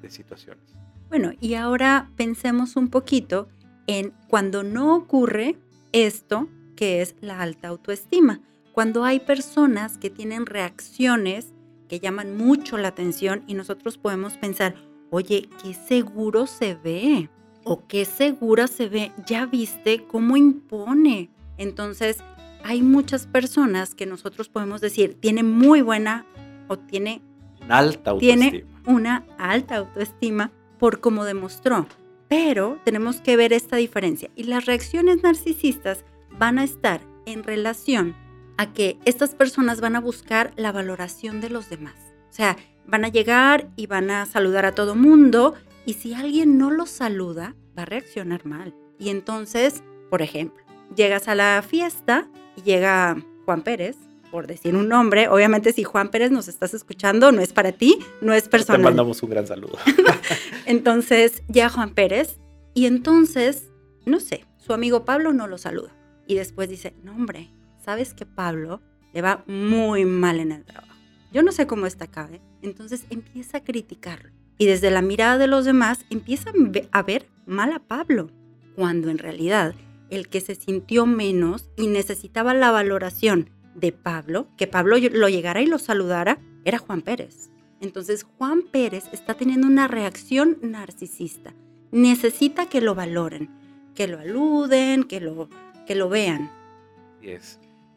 de, 0.00 0.10
situaciones. 0.10 0.64
Bueno, 1.10 1.32
y 1.38 1.52
ahora 1.52 2.08
pensemos 2.16 2.76
un 2.76 2.88
poquito 2.88 3.48
en 3.86 4.14
cuando 4.28 4.62
no 4.62 4.96
ocurre 4.96 5.58
esto 5.92 6.48
que 6.76 7.02
es 7.02 7.14
la 7.20 7.42
alta 7.42 7.68
autoestima. 7.68 8.40
Cuando 8.72 9.04
hay 9.04 9.20
personas 9.20 9.98
que 9.98 10.08
tienen 10.08 10.46
reacciones 10.46 11.52
que 11.88 12.00
llaman 12.00 12.36
mucho 12.36 12.76
la 12.78 12.88
atención 12.88 13.44
y 13.46 13.54
nosotros 13.54 13.98
podemos 13.98 14.36
pensar, 14.36 14.74
oye, 15.10 15.48
qué 15.62 15.74
seguro 15.74 16.46
se 16.46 16.74
ve 16.74 17.30
o 17.64 17.86
qué 17.86 18.04
segura 18.04 18.66
se 18.68 18.88
ve, 18.88 19.12
ya 19.26 19.46
viste 19.46 20.04
cómo 20.06 20.36
impone. 20.36 21.30
Entonces, 21.58 22.18
hay 22.62 22.82
muchas 22.82 23.26
personas 23.26 23.94
que 23.94 24.06
nosotros 24.06 24.48
podemos 24.48 24.80
decir, 24.80 25.16
tiene 25.20 25.42
muy 25.42 25.82
buena 25.82 26.26
o 26.68 26.78
tiene 26.78 27.22
alta 27.68 28.10
autoestima. 28.12 28.50
Tiene 28.50 28.66
una 28.86 29.24
alta 29.38 29.76
autoestima 29.76 30.52
por 30.78 31.00
cómo 31.00 31.24
demostró. 31.24 31.86
Pero 32.28 32.78
tenemos 32.84 33.20
que 33.20 33.36
ver 33.36 33.52
esta 33.52 33.76
diferencia 33.76 34.30
y 34.34 34.44
las 34.44 34.66
reacciones 34.66 35.22
narcisistas 35.22 36.04
van 36.38 36.58
a 36.58 36.64
estar 36.64 37.00
en 37.24 37.44
relación 37.44 38.16
a 38.56 38.72
que 38.72 38.98
estas 39.04 39.34
personas 39.34 39.80
van 39.80 39.96
a 39.96 40.00
buscar 40.00 40.52
la 40.56 40.72
valoración 40.72 41.40
de 41.40 41.50
los 41.50 41.68
demás. 41.68 41.94
O 42.30 42.32
sea, 42.32 42.56
van 42.86 43.04
a 43.04 43.08
llegar 43.08 43.68
y 43.76 43.86
van 43.86 44.10
a 44.10 44.26
saludar 44.26 44.66
a 44.66 44.74
todo 44.74 44.94
mundo 44.94 45.54
y 45.84 45.94
si 45.94 46.14
alguien 46.14 46.58
no 46.58 46.70
lo 46.70 46.86
saluda, 46.86 47.54
va 47.76 47.82
a 47.82 47.86
reaccionar 47.86 48.44
mal. 48.46 48.74
Y 48.98 49.10
entonces, 49.10 49.82
por 50.10 50.22
ejemplo, 50.22 50.64
llegas 50.94 51.28
a 51.28 51.34
la 51.34 51.62
fiesta 51.66 52.28
y 52.56 52.62
llega 52.62 53.16
Juan 53.44 53.62
Pérez, 53.62 53.96
por 54.30 54.46
decir 54.46 54.74
un 54.74 54.88
nombre. 54.88 55.28
Obviamente, 55.28 55.72
si 55.72 55.84
Juan 55.84 56.10
Pérez 56.10 56.30
nos 56.30 56.48
estás 56.48 56.74
escuchando, 56.74 57.32
no 57.32 57.40
es 57.40 57.52
para 57.52 57.72
ti, 57.72 57.98
no 58.20 58.34
es 58.34 58.48
personal. 58.48 58.82
Te 58.82 58.84
mandamos 58.84 59.22
un 59.22 59.30
gran 59.30 59.46
saludo. 59.46 59.78
entonces, 60.66 61.42
llega 61.46 61.68
Juan 61.68 61.94
Pérez 61.94 62.38
y 62.74 62.86
entonces, 62.86 63.70
no 64.04 64.20
sé, 64.20 64.44
su 64.58 64.72
amigo 64.72 65.04
Pablo 65.04 65.32
no 65.32 65.46
lo 65.46 65.58
saluda. 65.58 65.94
Y 66.26 66.34
después 66.34 66.68
dice, 66.68 66.94
no 67.02 67.12
hombre, 67.12 67.50
¿sabes 67.86 68.12
que 68.12 68.26
Pablo 68.26 68.82
le 69.14 69.22
va 69.22 69.44
muy 69.46 70.04
mal 70.04 70.40
en 70.40 70.52
el 70.52 70.64
trabajo? 70.64 70.92
Yo 71.32 71.42
no 71.42 71.52
sé 71.52 71.66
cómo 71.66 71.86
está 71.86 72.04
acá, 72.06 72.28
¿eh? 72.32 72.42
Entonces 72.60 73.06
empieza 73.08 73.58
a 73.58 73.64
criticarlo 73.64 74.30
y 74.58 74.66
desde 74.66 74.90
la 74.90 75.02
mirada 75.02 75.38
de 75.38 75.46
los 75.46 75.64
demás 75.64 76.04
empiezan 76.10 76.72
a 76.90 77.02
ver 77.02 77.28
mal 77.46 77.72
a 77.72 77.78
Pablo. 77.78 78.30
cuando 78.74 79.08
en 79.08 79.16
realidad 79.16 79.74
el 80.10 80.28
que 80.28 80.42
se 80.42 80.54
sintió 80.54 81.06
menos 81.06 81.70
y 81.78 81.86
necesitaba 81.86 82.52
la 82.52 82.70
valoración 82.70 83.48
de 83.74 83.90
Pablo, 83.90 84.48
que 84.58 84.66
Pablo 84.66 84.98
lo 84.98 85.30
llegara 85.30 85.62
y 85.62 85.66
lo 85.66 85.78
saludara, 85.78 86.38
era 86.66 86.76
Juan 86.76 87.00
Pérez. 87.00 87.50
Entonces 87.80 88.24
Juan 88.24 88.64
Pérez 88.70 89.04
está 89.12 89.32
teniendo 89.32 89.66
una 89.66 89.88
reacción 89.88 90.58
narcisista. 90.60 91.54
Necesita 91.90 92.68
que 92.68 92.82
lo 92.82 92.94
valoren, 92.94 93.48
que 93.94 94.08
lo 94.08 94.18
aluden, 94.18 95.04
que 95.04 95.20
lo, 95.20 95.48
que 95.86 95.94
lo 95.94 96.10
vean. 96.10 96.50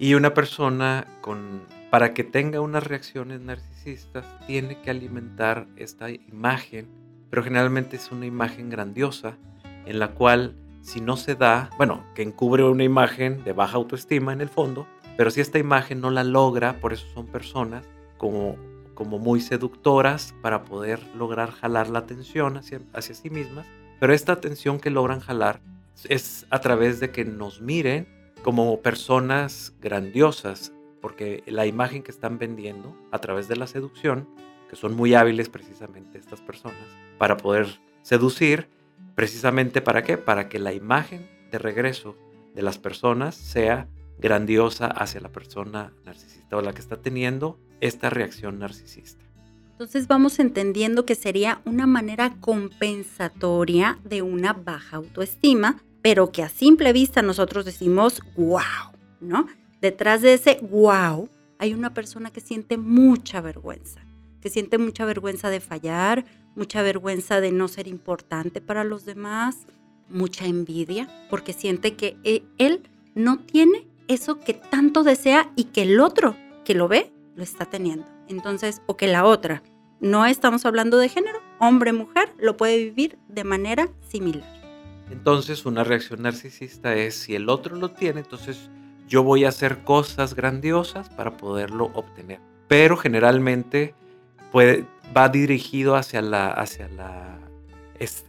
Y 0.02 0.14
una 0.14 0.34
persona 0.34 1.06
con, 1.20 1.62
para 1.90 2.14
que 2.14 2.24
tenga 2.24 2.62
unas 2.62 2.86
reacciones 2.86 3.42
narcisistas, 3.42 4.26
tiene 4.48 4.82
que 4.82 4.90
alimentar 4.90 5.68
esta 5.76 6.10
imagen, 6.10 6.88
pero 7.30 7.44
generalmente 7.44 7.98
es 7.98 8.10
una 8.10 8.26
imagen 8.26 8.70
grandiosa, 8.70 9.36
en 9.86 10.00
la 10.00 10.12
cual 10.12 10.56
si 10.82 11.02
no 11.02 11.18
se 11.18 11.36
da, 11.36 11.70
bueno, 11.76 12.06
que 12.16 12.22
encubre 12.22 12.64
una 12.64 12.86
imagen 12.86 13.44
de 13.44 13.52
baja 13.52 13.76
autoestima 13.76 14.32
en 14.32 14.40
el 14.40 14.48
fondo, 14.48 14.88
pero 15.18 15.32
si 15.32 15.42
esta 15.42 15.60
imagen 15.60 16.00
no 16.00 16.12
la 16.12 16.24
logra, 16.24 16.80
por 16.80 16.94
eso 16.94 17.06
son 17.14 17.28
personas 17.28 17.86
como, 18.18 18.56
como 18.94 19.20
muy 19.20 19.42
seductoras 19.42 20.34
para 20.42 20.64
poder 20.64 21.02
lograr 21.18 21.52
jalar 21.52 21.90
la 21.90 22.00
atención 22.00 22.56
hacia, 22.56 22.80
hacia 22.94 23.16
sí 23.16 23.30
mismas, 23.30 23.66
pero 24.00 24.14
esta 24.14 24.32
atención 24.32 24.80
que 24.80 24.92
logran 24.92 25.20
jalar 25.20 25.60
es 26.08 26.46
a 26.52 26.62
través 26.62 27.02
de 27.02 27.12
que 27.12 27.26
nos 27.26 27.60
miren 27.60 28.08
como 28.44 28.82
personas 28.82 29.74
grandiosas, 29.82 30.72
porque 31.02 31.44
la 31.48 31.66
imagen 31.66 32.04
que 32.04 32.12
están 32.12 32.38
vendiendo 32.38 32.96
a 33.12 33.20
través 33.20 33.48
de 33.48 33.56
la 33.56 33.68
seducción, 33.68 34.28
que 34.70 34.76
son 34.76 34.96
muy 34.96 35.14
hábiles 35.14 35.50
precisamente 35.50 36.18
estas 36.18 36.42
personas, 36.42 36.86
para 37.18 37.38
poder 37.38 37.80
seducir, 38.02 38.68
precisamente 39.16 39.82
para 39.82 40.04
qué? 40.04 40.18
Para 40.18 40.50
que 40.50 40.60
la 40.60 40.74
imagen 40.74 41.28
de 41.52 41.60
regreso 41.60 42.16
de 42.56 42.62
las 42.62 42.78
personas 42.78 43.36
sea 43.36 43.88
grandiosa 44.20 44.88
hacia 44.88 45.22
la 45.22 45.30
persona 45.30 45.94
narcisista 46.06 46.58
o 46.58 46.62
la 46.62 46.74
que 46.74 46.82
está 46.82 46.98
teniendo 46.98 47.58
esta 47.80 48.10
reacción 48.10 48.60
narcisista. 48.60 49.24
Entonces 49.72 50.08
vamos 50.08 50.40
entendiendo 50.40 51.06
que 51.06 51.16
sería 51.16 51.62
una 51.64 51.88
manera 51.88 52.36
compensatoria 52.42 53.98
de 54.04 54.22
una 54.22 54.52
baja 54.52 54.98
autoestima 54.98 55.82
pero 56.02 56.32
que 56.32 56.44
a 56.44 56.50
simple 56.50 56.94
vista 56.94 57.22
nosotros 57.22 57.66
decimos, 57.66 58.22
wow, 58.36 58.62
¿no? 59.20 59.48
Detrás 59.82 60.22
de 60.22 60.34
ese 60.34 60.60
wow 60.62 61.30
hay 61.58 61.74
una 61.74 61.94
persona 61.94 62.32
que 62.32 62.42
siente 62.42 62.78
mucha 62.78 63.42
vergüenza, 63.42 64.02
que 64.42 64.50
siente 64.50 64.78
mucha 64.78 65.06
vergüenza 65.06 65.50
de 65.50 65.60
fallar, 65.60 66.26
mucha 66.56 66.82
vergüenza 66.82 67.42
de 67.42 67.52
no 67.52 67.68
ser 67.68 67.88
importante 67.88 68.62
para 68.62 68.84
los 68.84 69.06
demás, 69.06 69.68
mucha 70.10 70.46
envidia, 70.46 71.08
porque 71.30 71.54
siente 71.54 71.96
que 71.96 72.18
e, 72.24 72.44
él 72.58 72.84
no 73.16 73.40
tiene 73.40 73.88
eso 74.08 74.40
que 74.40 74.54
tanto 74.54 75.04
desea 75.04 75.52
y 75.56 75.66
que 75.66 75.84
el 75.84 76.00
otro 76.00 76.36
que 76.66 76.74
lo 76.74 76.88
ve 76.88 77.12
lo 77.36 77.44
está 77.44 77.66
teniendo. 77.66 78.06
Entonces, 78.28 78.82
o 78.86 78.98
que 78.98 79.08
la 79.08 79.26
otra, 79.26 79.64
no 80.00 80.26
estamos 80.26 80.66
hablando 80.66 80.98
de 80.98 81.10
género, 81.10 81.40
hombre, 81.60 81.94
mujer, 81.94 82.34
lo 82.38 82.58
puede 82.58 82.78
vivir 82.78 83.18
de 83.28 83.44
manera 83.44 83.90
similar. 84.08 84.59
Entonces 85.12 85.66
una 85.66 85.84
reacción 85.84 86.22
narcisista 86.22 86.96
es 86.96 87.16
si 87.16 87.36
el 87.36 87.50
otro 87.50 87.76
lo 87.76 87.92
tiene, 87.92 88.22
entonces 88.22 88.70
yo 89.08 89.24
voy 89.24 89.46
a 89.46 89.50
hacer 89.50 89.84
cosas 89.84 90.36
grandiosas 90.36 91.10
para 91.10 91.36
poderlo 91.36 91.92
obtener. 91.94 92.40
Pero 92.68 92.96
generalmente 92.96 93.96
va 94.56 95.30
dirigido 95.30 95.96
hacia 95.96 96.22
la, 96.22 96.52
hacia, 96.52 96.88
la, 96.90 97.40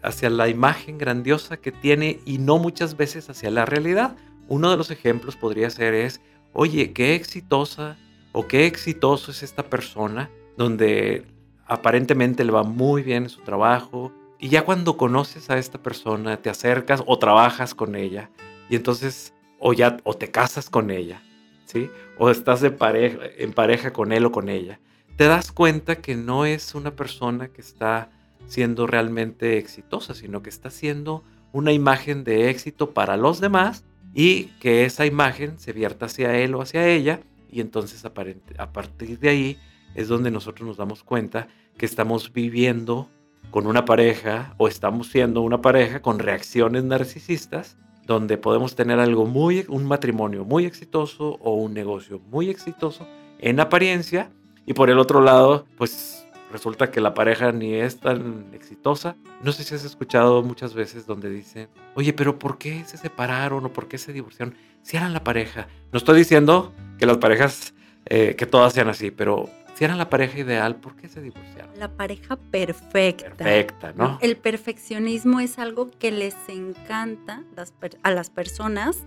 hacia 0.03 0.31
la 0.31 0.49
imagen 0.49 0.99
grandiosa 0.99 1.59
que 1.59 1.73
tiene 1.73 2.21
y 2.25 2.39
no 2.39 2.59
muchas 2.59 2.97
veces 2.97 3.29
hacia 3.29 3.51
la 3.51 3.67
realidad. 3.67 4.17
Uno 4.49 4.71
de 4.71 4.77
los 4.77 4.91
ejemplos 4.91 5.37
podría 5.37 5.69
ser 5.71 5.95
es, 5.95 6.21
oye, 6.53 6.93
qué 6.93 7.15
exitosa 7.15 7.97
o 8.33 8.47
qué 8.47 8.67
exitoso 8.67 9.31
es 9.31 9.43
esta 9.43 9.65
persona 9.65 10.31
donde 10.57 11.27
aparentemente 11.67 12.45
le 12.45 12.53
va 12.53 12.63
muy 12.63 13.03
bien 13.03 13.25
en 13.25 13.29
su 13.29 13.43
trabajo, 13.43 14.13
y 14.41 14.49
ya 14.49 14.65
cuando 14.65 14.97
conoces 14.97 15.51
a 15.51 15.59
esta 15.59 15.83
persona, 15.83 16.39
te 16.39 16.49
acercas 16.49 17.03
o 17.07 17.19
trabajas 17.19 17.75
con 17.75 17.95
ella, 17.95 18.31
y 18.69 18.77
entonces 18.77 19.35
o 19.59 19.75
ya 19.75 19.99
o 20.05 20.15
te 20.15 20.31
casas 20.31 20.71
con 20.71 20.91
ella, 20.91 21.23
¿sí? 21.67 21.91
O 22.19 22.31
estás 22.31 22.63
en 22.63 23.53
pareja 23.53 23.93
con 23.93 24.13
él 24.13 24.25
o 24.25 24.33
con 24.33 24.49
ella. 24.49 24.81
Te 25.17 25.27
das 25.27 25.53
cuenta 25.53 25.97
que 25.97 26.17
no 26.17 26.47
es 26.47 26.75
una 26.75 26.97
persona 26.97 27.49
que 27.49 27.61
está 27.61 28.11
siendo 28.47 28.87
realmente 28.87 29.59
exitosa, 29.59 30.15
sino 30.15 30.43
que 30.43 30.49
está 30.49 30.71
siendo 30.71 31.23
una 31.53 31.73
imagen 31.73 32.25
de 32.25 32.49
éxito 32.49 32.91
para 32.93 33.19
los 33.19 33.41
demás 33.41 33.85
y 34.15 34.45
que 34.61 34.87
esa 34.87 35.05
imagen 35.05 35.59
se 35.59 35.73
vierta 35.73 36.07
hacia 36.07 36.39
él 36.39 36.55
o 36.55 36.63
hacia 36.63 36.89
ella 36.89 37.21
y 37.51 37.61
entonces 37.61 38.05
a 38.05 38.15
partir 38.73 39.19
de 39.19 39.29
ahí 39.29 39.59
es 39.95 40.09
donde 40.09 40.31
nosotros 40.31 40.67
nos 40.67 40.77
damos 40.77 41.05
cuenta 41.05 41.49
que 41.77 41.87
estamos 41.87 42.33
viviendo 42.33 43.11
con 43.51 43.67
una 43.67 43.85
pareja 43.85 44.55
o 44.59 44.69
estamos 44.69 45.09
siendo 45.09 45.43
una 45.43 45.61
pareja 45.61 46.01
con 46.03 46.19
reacciones 46.19 46.85
narcisistas 46.85 47.77
donde 48.07 48.39
podemos 48.39 48.75
tener 48.75 48.99
algo 48.99 49.27
muy, 49.27 49.65
un 49.69 49.87
matrimonio 49.87 50.45
muy 50.45 50.65
exitoso 50.65 51.39
o 51.41 51.55
un 51.55 51.75
negocio 51.75 52.21
muy 52.31 52.51
exitoso 52.51 53.07
en 53.39 53.61
apariencia 53.61 54.31
y 54.67 54.75
por 54.75 54.91
el 54.91 54.99
otro 54.99 55.21
lado, 55.21 55.67
pues 55.77 56.27
resulta 56.53 56.91
que 56.91 57.01
la 57.01 57.15
pareja 57.15 57.53
ni 57.53 57.75
es 57.75 57.99
tan 57.99 58.47
exitosa. 58.53 59.17
No 59.43 59.53
sé 59.53 59.65
si 59.65 59.75
has 59.75 59.85
escuchado 59.85 60.43
muchas 60.43 60.75
veces 60.75 61.07
donde 61.07 61.31
dicen, 61.31 61.69
oye, 61.95 62.13
pero 62.13 62.39
¿por 62.39 62.59
qué 62.59 62.85
se 62.85 62.97
separaron 62.97 63.65
o 63.65 63.73
por 63.73 63.89
qué 63.89 63.99
se 63.99 64.13
divorciaron? 64.13 64.55
Si 64.83 64.97
eran 64.97 65.13
la 65.13 65.25
pareja. 65.25 65.69
No 65.93 65.99
estoy 65.99 66.19
diciendo 66.19 66.73
que 66.99 67.07
las 67.07 67.19
parejas, 67.19 67.75
eh, 68.07 68.35
que 68.37 68.47
todas 68.47 68.73
sean 68.73 68.89
así, 68.89 69.11
pero 69.11 69.49
si 69.81 69.85
eran 69.85 69.97
la 69.97 70.11
pareja 70.11 70.39
ideal, 70.39 70.77
¿por 70.77 70.95
qué 70.95 71.09
se 71.09 71.23
divorciaron? 71.23 71.71
La 71.79 71.97
pareja 71.97 72.37
perfecta. 72.37 73.31
Perfecta, 73.31 73.95
¿no? 73.97 74.19
El 74.21 74.37
perfeccionismo 74.37 75.41
es 75.41 75.59
algo 75.59 75.91
que 75.91 76.11
les 76.11 76.37
encanta 76.49 77.43
a 78.03 78.11
las 78.11 78.29
personas 78.29 78.99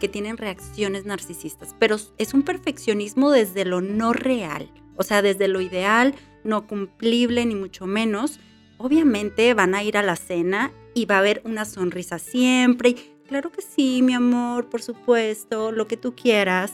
que 0.00 0.08
tienen 0.08 0.38
reacciones 0.38 1.04
narcisistas, 1.04 1.76
pero 1.78 1.96
es 2.16 2.32
un 2.32 2.44
perfeccionismo 2.44 3.30
desde 3.30 3.66
lo 3.66 3.82
no 3.82 4.14
real, 4.14 4.70
o 4.96 5.02
sea, 5.02 5.20
desde 5.20 5.48
lo 5.48 5.60
ideal, 5.60 6.14
no 6.44 6.66
cumplible, 6.66 7.44
ni 7.44 7.54
mucho 7.54 7.86
menos. 7.86 8.40
Obviamente 8.78 9.52
van 9.52 9.74
a 9.74 9.82
ir 9.82 9.98
a 9.98 10.02
la 10.02 10.16
cena 10.16 10.72
y 10.94 11.04
va 11.04 11.16
a 11.16 11.18
haber 11.18 11.42
una 11.44 11.66
sonrisa 11.66 12.18
siempre. 12.18 12.88
Y, 12.88 12.94
claro 13.28 13.52
que 13.52 13.60
sí, 13.60 14.00
mi 14.00 14.14
amor, 14.14 14.70
por 14.70 14.80
supuesto, 14.80 15.72
lo 15.72 15.86
que 15.86 15.98
tú 15.98 16.16
quieras 16.16 16.72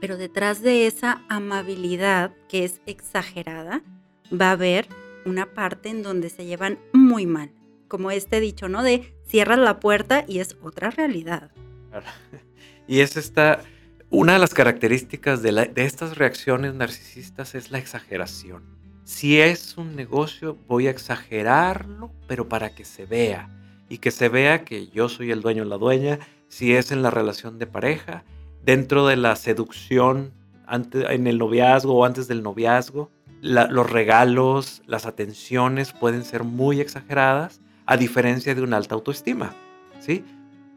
pero 0.00 0.16
detrás 0.16 0.62
de 0.62 0.86
esa 0.86 1.22
amabilidad 1.28 2.32
que 2.48 2.64
es 2.64 2.80
exagerada, 2.86 3.82
va 4.32 4.48
a 4.48 4.52
haber 4.52 4.88
una 5.24 5.46
parte 5.54 5.88
en 5.88 6.02
donde 6.02 6.30
se 6.30 6.46
llevan 6.46 6.78
muy 6.92 7.26
mal. 7.26 7.50
Como 7.88 8.10
este 8.10 8.40
dicho, 8.40 8.68
¿no? 8.68 8.82
De 8.82 9.14
cierras 9.26 9.58
la 9.58 9.80
puerta 9.80 10.24
y 10.26 10.40
es 10.40 10.56
otra 10.62 10.90
realidad. 10.90 11.50
Y 12.88 13.00
es 13.00 13.16
esta, 13.16 13.62
una 14.10 14.34
de 14.34 14.38
las 14.38 14.54
características 14.54 15.42
de, 15.42 15.50
de 15.74 15.84
estas 15.84 16.16
reacciones 16.16 16.72
narcisistas 16.74 17.56
es 17.56 17.72
la 17.72 17.78
exageración. 17.78 18.62
Si 19.02 19.40
es 19.40 19.76
un 19.76 19.96
negocio, 19.96 20.56
voy 20.68 20.86
a 20.86 20.90
exagerarlo, 20.90 22.12
pero 22.28 22.48
para 22.48 22.76
que 22.76 22.84
se 22.84 23.04
vea. 23.06 23.50
Y 23.88 23.98
que 23.98 24.12
se 24.12 24.28
vea 24.28 24.64
que 24.64 24.86
yo 24.86 25.08
soy 25.08 25.32
el 25.32 25.42
dueño 25.42 25.64
o 25.64 25.66
la 25.66 25.78
dueña. 25.78 26.20
Si 26.48 26.74
es 26.74 26.92
en 26.92 27.02
la 27.02 27.10
relación 27.10 27.58
de 27.58 27.66
pareja, 27.66 28.24
dentro 28.66 29.06
de 29.06 29.16
la 29.16 29.36
seducción 29.36 30.32
en 30.68 31.26
el 31.28 31.38
noviazgo 31.38 31.94
o 31.94 32.04
antes 32.04 32.28
del 32.28 32.42
noviazgo. 32.42 33.10
los 33.40 33.90
regalos, 33.90 34.82
las 34.86 35.06
atenciones 35.06 35.92
pueden 35.92 36.24
ser 36.24 36.42
muy 36.42 36.80
exageradas 36.80 37.60
a 37.86 37.96
diferencia 37.96 38.54
de 38.54 38.62
una 38.62 38.76
alta 38.76 38.96
autoestima, 38.96 39.54
¿sí? 40.00 40.24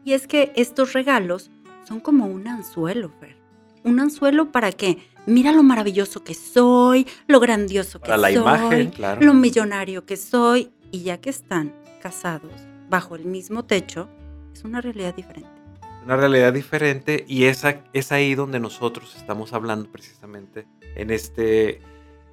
Y 0.04 0.12
es 0.12 0.28
que 0.28 0.52
estos 0.54 0.92
regalos 0.92 1.50
son 1.86 1.98
como 1.98 2.26
un 2.26 2.46
anzuelo, 2.46 3.10
Fer. 3.18 3.36
Un 3.82 3.98
anzuelo 3.98 4.52
para 4.52 4.70
que, 4.70 4.98
mira 5.26 5.50
lo 5.50 5.64
maravilloso 5.64 6.22
que 6.22 6.34
soy, 6.34 7.08
lo 7.26 7.40
grandioso 7.40 7.98
que 8.00 8.10
para 8.10 8.22
soy, 8.22 8.34
la 8.34 8.40
imagen, 8.40 8.90
claro. 8.90 9.20
lo 9.20 9.34
millonario 9.34 10.06
que 10.06 10.16
soy. 10.16 10.70
Y 10.92 11.02
ya 11.02 11.20
que 11.20 11.30
están 11.30 11.74
casados 12.00 12.52
bajo 12.88 13.16
el 13.16 13.24
mismo 13.24 13.64
techo, 13.64 14.08
es 14.52 14.62
una 14.62 14.80
realidad 14.80 15.14
diferente 15.14 15.59
una 16.04 16.16
realidad 16.16 16.52
diferente 16.52 17.24
y 17.28 17.44
esa, 17.44 17.84
es 17.92 18.12
ahí 18.12 18.34
donde 18.34 18.60
nosotros 18.60 19.14
estamos 19.16 19.52
hablando 19.52 19.90
precisamente 19.90 20.66
en 20.96 21.10
este, 21.10 21.80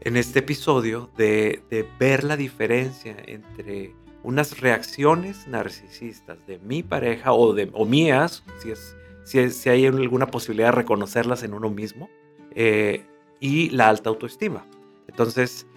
en 0.01 0.17
este 0.17 0.39
episodio 0.39 1.09
de, 1.17 1.63
ver 1.99 2.23
la 2.23 2.37
diferencia 2.37 3.15
entre 3.25 3.93
unas 4.23 4.59
reacciones 4.59 5.47
narcisistas 5.47 6.37
de 6.47 6.59
mi 6.59 6.83
pareja 6.83 7.33
o, 7.33 7.53
de, 7.53 7.67
mías, 7.85 8.43
si, 8.61 8.71
es, 8.71 8.95
si, 9.23 9.49
si 9.51 9.69
hay 9.69 9.85
alguna 9.85 10.27
posibilidad 10.27 10.69
de 10.69 10.77
reconocerlas 10.77 11.43
en 11.43 11.53
uno 11.53 11.69
mismo, 11.69 12.09
eh, 12.55 13.05
y 13.39 13.69
la 13.69 13.89
alta 13.89 14.09
autoestima. 14.09 14.65
Entonces, 15.07 15.67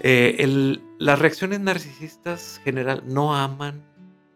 eh, 0.00 0.78
las 0.98 1.18
reacciones 1.18 1.60
narcisistas 1.60 2.60
general 2.64 3.02
no 3.06 3.36
aman 3.36 3.82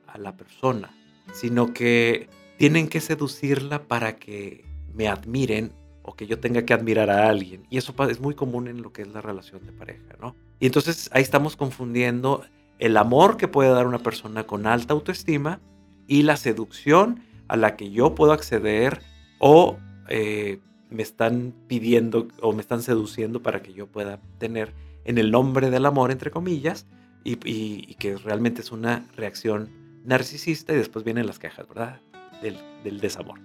a 0.07 0.19
la 0.19 0.37
persona, 0.37 0.95
sino 1.33 1.73
que 1.73 2.29
tienen 2.57 2.89
que 2.89 3.01
seducirla 3.01 3.83
para 3.85 4.17
que 4.17 4.65
me 4.93 5.09
admiren 5.09 5.73
o 6.03 6.15
que 6.15 6.27
yo 6.27 6.39
tenga 6.39 6.65
que 6.65 6.75
admirar 6.75 7.11
a 7.11 7.29
alguien. 7.29 7.67
Y 7.71 7.79
eso 7.79 7.95
es 8.09 8.21
muy 8.21 8.35
común 8.35 8.69
en 8.69 8.83
lo 8.83 8.93
que 8.93 9.03
es 9.03 9.09
la 9.09 9.21
relación 9.21 9.65
de 9.65 9.73
pareja, 9.73 10.17
¿no? 10.21 10.37
Y 10.61 10.67
entonces 10.67 11.09
ahí 11.13 11.23
estamos 11.23 11.57
confundiendo 11.57 12.45
el 12.79 12.97
amor 12.97 13.37
que 13.37 13.49
puede 13.49 13.71
dar 13.71 13.87
una 13.87 13.99
persona 13.99 14.45
con 14.45 14.67
alta 14.67 14.95
autoestima 14.95 15.61
y 16.07 16.23
la 16.23 16.37
seducción 16.37 17.23
a 17.49 17.57
la 17.57 17.77
que 17.77 17.91
yo 17.91 18.15
puedo 18.15 18.33
acceder 18.33 19.01
o 19.39 19.79
eh, 20.09 20.59
me 20.91 21.03
están 21.03 21.55
pidiendo 21.67 22.29
o 22.41 22.53
me 22.53 22.61
están 22.61 22.83
seduciendo 22.83 23.43
para 23.43 23.63
que 23.63 23.73
yo 23.73 23.87
pueda 23.87 24.21
tener 24.39 24.73
en 25.05 25.19
el 25.19 25.31
nombre 25.31 25.71
del 25.71 25.87
amor, 25.87 26.11
entre 26.11 26.31
comillas, 26.31 26.87
y, 27.25 27.95
que 27.95 28.17
realmente 28.17 28.61
es 28.61 28.71
una 28.71 29.07
reacción 29.17 29.71
narcisista 30.05 30.75
y 30.75 30.77
después 30.77 31.05
vienen 31.05 31.27
las 31.27 31.39
quejas, 31.39 31.67
¿verdad? 31.67 32.01
Del, 32.45 32.59
del 32.85 33.01
desamor. 33.01 33.41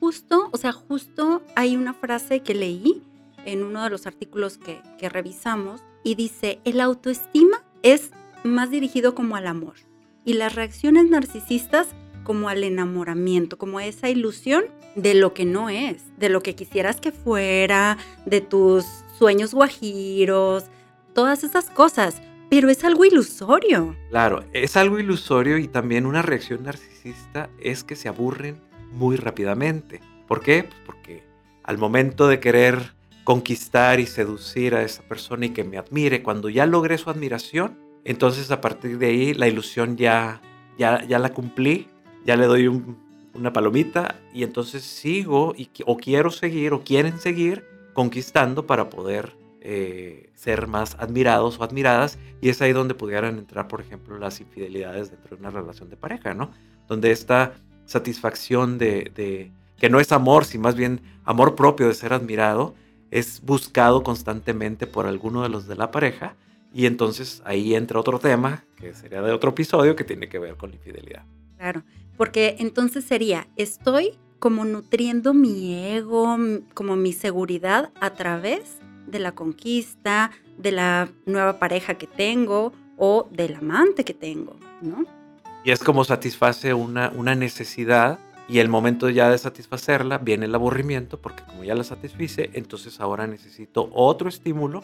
Justo, 0.00 0.50
o 0.52 0.56
sea, 0.58 0.72
justo 0.72 1.42
hay 1.54 1.76
una 1.76 1.94
frase 1.94 2.40
que 2.40 2.54
leí 2.54 3.02
en 3.44 3.62
uno 3.62 3.84
de 3.84 3.90
los 3.90 4.06
artículos 4.06 4.58
que, 4.58 4.82
que 4.98 5.08
revisamos 5.08 5.80
y 6.02 6.16
dice, 6.16 6.58
el 6.64 6.80
autoestima 6.80 7.62
es 7.82 8.10
más 8.44 8.70
dirigido 8.70 9.14
como 9.14 9.36
al 9.36 9.46
amor 9.46 9.74
y 10.24 10.34
las 10.34 10.54
reacciones 10.54 11.08
narcisistas 11.08 11.88
como 12.24 12.48
al 12.48 12.64
enamoramiento, 12.64 13.56
como 13.56 13.78
esa 13.78 14.10
ilusión 14.10 14.64
de 14.96 15.14
lo 15.14 15.32
que 15.32 15.44
no 15.44 15.70
es, 15.70 16.02
de 16.18 16.28
lo 16.28 16.42
que 16.42 16.56
quisieras 16.56 17.00
que 17.00 17.12
fuera, 17.12 17.96
de 18.24 18.40
tus 18.40 18.84
sueños 19.18 19.54
guajiros, 19.54 20.64
todas 21.14 21.44
esas 21.44 21.70
cosas, 21.70 22.20
pero 22.50 22.68
es 22.68 22.84
algo 22.84 23.04
ilusorio. 23.04 23.96
Claro, 24.10 24.44
es 24.52 24.76
algo 24.76 24.98
ilusorio 24.98 25.58
y 25.58 25.68
también 25.68 26.06
una 26.06 26.22
reacción 26.22 26.64
narcisista 26.64 27.50
es 27.60 27.84
que 27.84 27.96
se 27.96 28.08
aburren 28.08 28.60
muy 28.92 29.16
rápidamente. 29.16 30.00
¿Por 30.26 30.40
qué? 30.40 30.64
Pues 30.64 30.80
porque 30.84 31.22
al 31.62 31.78
momento 31.78 32.28
de 32.28 32.40
querer 32.40 32.94
conquistar 33.24 34.00
y 34.00 34.06
seducir 34.06 34.74
a 34.74 34.82
esa 34.82 35.02
persona 35.02 35.46
y 35.46 35.50
que 35.50 35.64
me 35.64 35.78
admire, 35.78 36.22
cuando 36.22 36.48
ya 36.48 36.66
logré 36.66 36.96
su 36.98 37.10
admiración, 37.10 37.78
entonces 38.04 38.50
a 38.50 38.60
partir 38.60 38.98
de 38.98 39.06
ahí 39.06 39.34
la 39.34 39.48
ilusión 39.48 39.96
ya, 39.96 40.40
ya, 40.78 41.04
ya 41.04 41.18
la 41.18 41.30
cumplí 41.30 41.88
ya 42.26 42.36
le 42.36 42.46
doy 42.46 42.66
una 43.34 43.52
palomita 43.52 44.16
y 44.34 44.42
entonces 44.42 44.82
sigo 44.82 45.54
y, 45.56 45.70
o 45.86 45.96
quiero 45.96 46.30
seguir 46.30 46.72
o 46.72 46.82
quieren 46.82 47.20
seguir 47.20 47.64
conquistando 47.94 48.66
para 48.66 48.90
poder 48.90 49.36
eh, 49.68 50.30
ser 50.36 50.68
más 50.68 50.94
admirados 51.00 51.58
o 51.58 51.64
admiradas 51.64 52.20
y 52.40 52.50
es 52.50 52.62
ahí 52.62 52.72
donde 52.72 52.94
pudieran 52.94 53.36
entrar, 53.36 53.66
por 53.66 53.80
ejemplo, 53.80 54.16
las 54.16 54.40
infidelidades 54.40 55.10
dentro 55.10 55.34
de 55.36 55.40
una 55.40 55.50
relación 55.50 55.90
de 55.90 55.96
pareja, 55.96 56.34
¿no? 56.34 56.52
Donde 56.86 57.10
esta 57.10 57.54
satisfacción 57.84 58.78
de, 58.78 59.50
que 59.76 59.90
no 59.90 59.98
es 59.98 60.12
amor, 60.12 60.44
sino 60.44 60.62
más 60.62 60.76
bien 60.76 61.00
amor 61.24 61.56
propio 61.56 61.88
de 61.88 61.94
ser 61.94 62.12
admirado, 62.12 62.76
es 63.10 63.42
buscado 63.44 64.04
constantemente 64.04 64.86
por 64.86 65.06
alguno 65.06 65.42
de 65.42 65.48
los 65.48 65.66
de 65.66 65.74
la 65.74 65.90
pareja 65.90 66.36
y 66.72 66.86
entonces 66.86 67.42
ahí 67.44 67.74
entra 67.74 67.98
otro 67.98 68.20
tema, 68.20 68.62
que 68.76 68.94
sería 68.94 69.20
de 69.20 69.32
otro 69.32 69.50
episodio, 69.50 69.96
que 69.96 70.04
tiene 70.04 70.28
que 70.28 70.38
ver 70.38 70.54
con 70.54 70.70
la 70.70 70.76
infidelidad. 70.76 71.24
Claro, 71.56 71.82
porque 72.16 72.54
entonces 72.60 73.04
sería, 73.04 73.48
estoy 73.56 74.16
como 74.38 74.64
nutriendo 74.64 75.34
mi 75.34 75.74
ego, 75.74 76.36
como 76.72 76.94
mi 76.94 77.12
seguridad 77.12 77.90
a 78.00 78.10
través 78.10 78.78
de 79.06 79.18
la 79.18 79.32
conquista, 79.32 80.30
de 80.58 80.72
la 80.72 81.08
nueva 81.26 81.58
pareja 81.58 81.94
que 81.94 82.06
tengo 82.06 82.72
o 82.96 83.28
del 83.30 83.54
amante 83.54 84.04
que 84.04 84.14
tengo, 84.14 84.56
¿no? 84.80 85.04
Y 85.64 85.70
es 85.70 85.80
como 85.82 86.04
satisface 86.04 86.74
una, 86.74 87.12
una 87.14 87.34
necesidad 87.34 88.18
y 88.48 88.60
el 88.60 88.68
momento 88.68 89.10
ya 89.10 89.28
de 89.28 89.38
satisfacerla 89.38 90.18
viene 90.18 90.46
el 90.46 90.54
aburrimiento 90.54 91.20
porque 91.20 91.42
como 91.44 91.64
ya 91.64 91.74
la 91.74 91.84
satisfice, 91.84 92.50
entonces 92.52 93.00
ahora 93.00 93.26
necesito 93.26 93.88
otro 93.92 94.28
estímulo 94.28 94.82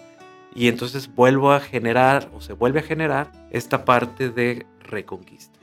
y 0.54 0.68
entonces 0.68 1.14
vuelvo 1.14 1.52
a 1.52 1.60
generar 1.60 2.30
o 2.34 2.40
se 2.40 2.52
vuelve 2.52 2.80
a 2.80 2.82
generar 2.82 3.30
esta 3.50 3.84
parte 3.84 4.30
de 4.30 4.66
reconquista. 4.80 5.58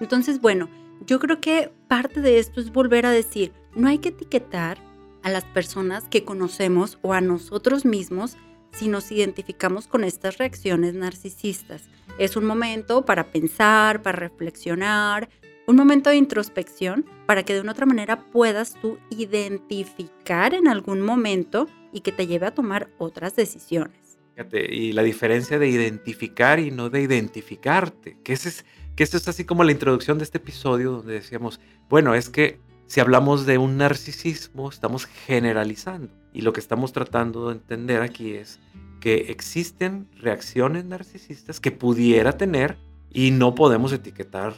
Entonces, 0.00 0.40
bueno, 0.40 0.68
yo 1.06 1.18
creo 1.18 1.40
que 1.40 1.72
parte 1.88 2.20
de 2.20 2.38
esto 2.38 2.60
es 2.60 2.72
volver 2.72 3.06
a 3.06 3.10
decir, 3.10 3.52
no 3.74 3.88
hay 3.88 3.98
que 3.98 4.10
etiquetar 4.10 4.78
a 5.22 5.30
las 5.30 5.44
personas 5.44 6.04
que 6.08 6.24
conocemos 6.24 6.98
o 7.02 7.12
a 7.12 7.20
nosotros 7.20 7.84
mismos 7.84 8.36
si 8.72 8.88
nos 8.88 9.10
identificamos 9.10 9.86
con 9.86 10.04
estas 10.04 10.38
reacciones 10.38 10.94
narcisistas. 10.94 11.88
Es 12.18 12.36
un 12.36 12.44
momento 12.44 13.04
para 13.04 13.32
pensar, 13.32 14.02
para 14.02 14.18
reflexionar, 14.18 15.28
un 15.66 15.76
momento 15.76 16.10
de 16.10 16.16
introspección 16.16 17.04
para 17.26 17.42
que 17.42 17.54
de 17.54 17.60
una 17.60 17.72
otra 17.72 17.86
manera 17.86 18.24
puedas 18.32 18.74
tú 18.80 18.98
identificar 19.10 20.54
en 20.54 20.66
algún 20.66 21.02
momento 21.02 21.66
y 21.92 22.00
que 22.00 22.12
te 22.12 22.26
lleve 22.26 22.46
a 22.46 22.54
tomar 22.54 22.90
otras 22.98 23.36
decisiones. 23.36 24.18
Fíjate, 24.34 24.74
y 24.74 24.92
la 24.92 25.02
diferencia 25.02 25.58
de 25.58 25.68
identificar 25.68 26.60
y 26.60 26.70
no 26.70 26.90
de 26.90 27.02
identificarte, 27.02 28.18
que 28.22 28.32
ese 28.32 28.48
es 28.50 28.64
que 28.96 29.04
esto 29.04 29.16
es 29.16 29.28
así 29.28 29.44
como 29.44 29.62
la 29.62 29.72
introducción 29.72 30.18
de 30.18 30.24
este 30.24 30.38
episodio 30.38 30.90
donde 30.90 31.14
decíamos, 31.14 31.60
bueno, 31.88 32.14
es 32.14 32.28
que 32.28 32.58
si 32.88 33.00
hablamos 33.00 33.46
de 33.46 33.58
un 33.58 33.76
narcisismo, 33.76 34.68
estamos 34.68 35.06
generalizando. 35.06 36.12
Y 36.32 36.40
lo 36.40 36.52
que 36.52 36.60
estamos 36.60 36.92
tratando 36.92 37.48
de 37.48 37.54
entender 37.54 38.02
aquí 38.02 38.32
es 38.32 38.58
que 39.00 39.30
existen 39.30 40.08
reacciones 40.20 40.84
narcisistas 40.84 41.60
que 41.60 41.70
pudiera 41.70 42.36
tener 42.36 42.76
y 43.10 43.30
no 43.30 43.54
podemos 43.54 43.92
etiquetar. 43.92 44.54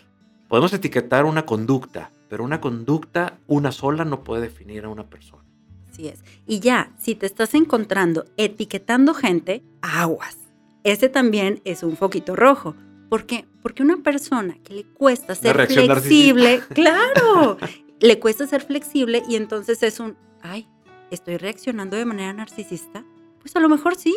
Podemos 0.49 0.73
etiquetar 0.73 1.25
una 1.27 1.45
conducta, 1.45 2.11
pero 2.29 2.43
una 2.45 2.61
conducta, 2.61 3.39
una 3.47 3.73
sola, 3.73 4.05
no 4.05 4.25
puede 4.25 4.43
definir 4.43 4.85
a 4.85 4.89
una 4.89 5.11
persona. 5.11 5.45
Así 5.91 6.09
es. 6.09 6.25
Y 6.47 6.61
ya, 6.61 6.93
si 6.99 7.15
te 7.15 7.27
estás 7.27 7.55
encontrando 7.55 8.25
etiquetando 8.37 9.13
gente, 9.13 9.63
aguas. 9.83 10.39
Ese 10.83 11.09
también 11.09 11.61
es 11.65 11.83
un 11.83 11.97
foquito 11.97 12.37
rojo 12.37 12.75
¿Por 13.11 13.27
qué? 13.27 13.45
Porque 13.61 13.83
una 13.83 13.97
persona 13.97 14.57
que 14.63 14.73
le 14.73 14.85
cuesta 14.85 15.35
ser 15.35 15.67
flexible, 15.67 16.63
claro, 16.73 17.59
le 18.01 18.19
cuesta 18.19 18.47
ser 18.47 18.63
flexible 18.63 19.23
y 19.29 19.37
entonces 19.37 19.83
es 19.83 20.01
un, 20.01 20.17
ay, 20.43 20.69
estoy 21.11 21.37
reaccionando 21.37 21.97
de 21.97 22.05
manera 22.05 22.33
narcisista. 22.33 23.05
Pues 23.41 23.55
a 23.57 23.61
lo 23.61 23.69
mejor 23.69 23.97
sí. 23.97 24.17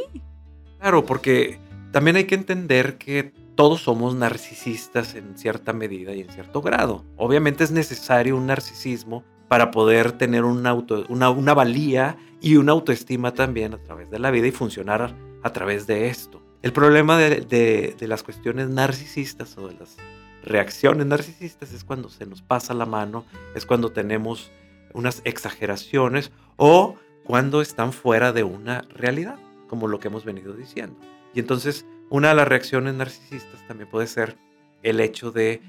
Claro, 0.79 1.05
porque 1.05 1.59
también 1.91 2.15
hay 2.15 2.25
que 2.25 2.35
entender 2.35 2.97
que 2.97 3.31
todos 3.55 3.81
somos 3.81 4.15
narcisistas 4.15 5.15
en 5.15 5.37
cierta 5.37 5.73
medida 5.73 6.13
y 6.13 6.21
en 6.21 6.29
cierto 6.29 6.61
grado. 6.61 7.05
Obviamente 7.17 7.63
es 7.63 7.71
necesario 7.71 8.35
un 8.35 8.47
narcisismo 8.47 9.23
para 9.47 9.71
poder 9.71 10.13
tener 10.13 10.43
auto, 10.43 11.05
una, 11.09 11.29
una 11.29 11.53
valía 11.53 12.17
y 12.41 12.55
una 12.55 12.71
autoestima 12.71 13.33
también 13.33 13.73
a 13.73 13.77
través 13.77 14.09
de 14.09 14.19
la 14.19 14.31
vida 14.31 14.47
y 14.47 14.51
funcionar 14.51 15.15
a 15.43 15.53
través 15.53 15.85
de 15.85 16.07
esto. 16.07 16.41
El 16.63 16.71
problema 16.71 17.17
de, 17.17 17.95
las 17.99 18.23
cuestiones 18.23 18.69
narcisistas 18.69 19.57
o 19.57 19.67
de 19.67 19.75
las 19.75 19.97
reacciones 20.43 21.05
narcisistas 21.05 21.73
es 21.73 21.83
cuando 21.83 22.09
se 22.09 22.25
nos 22.25 22.41
pasa 22.41 22.73
la 22.73 22.85
mano, 22.85 23.25
es 23.55 23.65
cuando 23.65 23.91
tenemos 23.91 24.51
unas 24.93 25.21
exageraciones 25.25 26.31
o 26.57 26.95
cuando 27.23 27.61
están 27.61 27.93
fuera 27.93 28.33
de 28.33 28.43
una 28.43 28.81
realidad, 28.89 29.39
como 29.67 29.87
lo 29.87 29.99
que 29.99 30.09
hemos 30.09 30.25
venido 30.25 30.53
diciendo. 30.53 30.97
Y 31.33 31.39
entonces 31.39 31.85
una 32.09 32.29
de 32.29 32.35
las 32.35 32.47
reacciones 32.47 32.93
narcisistas 32.93 33.65
también 33.67 33.89
puede 33.89 34.07
ser 34.07 34.37
el 34.83 34.99
hecho 34.99 35.31
de 35.31 35.61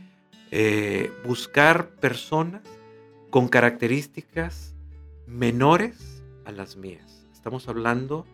eh, 0.51 1.13
buscar 1.25 1.89
personas 1.89 2.63
con 3.31 3.49
características 3.49 4.75
menores 5.27 6.23
a 6.45 6.53
las 6.53 6.77
mías. 6.77 7.27
Estamos 7.33 7.69
hablando 7.69 8.27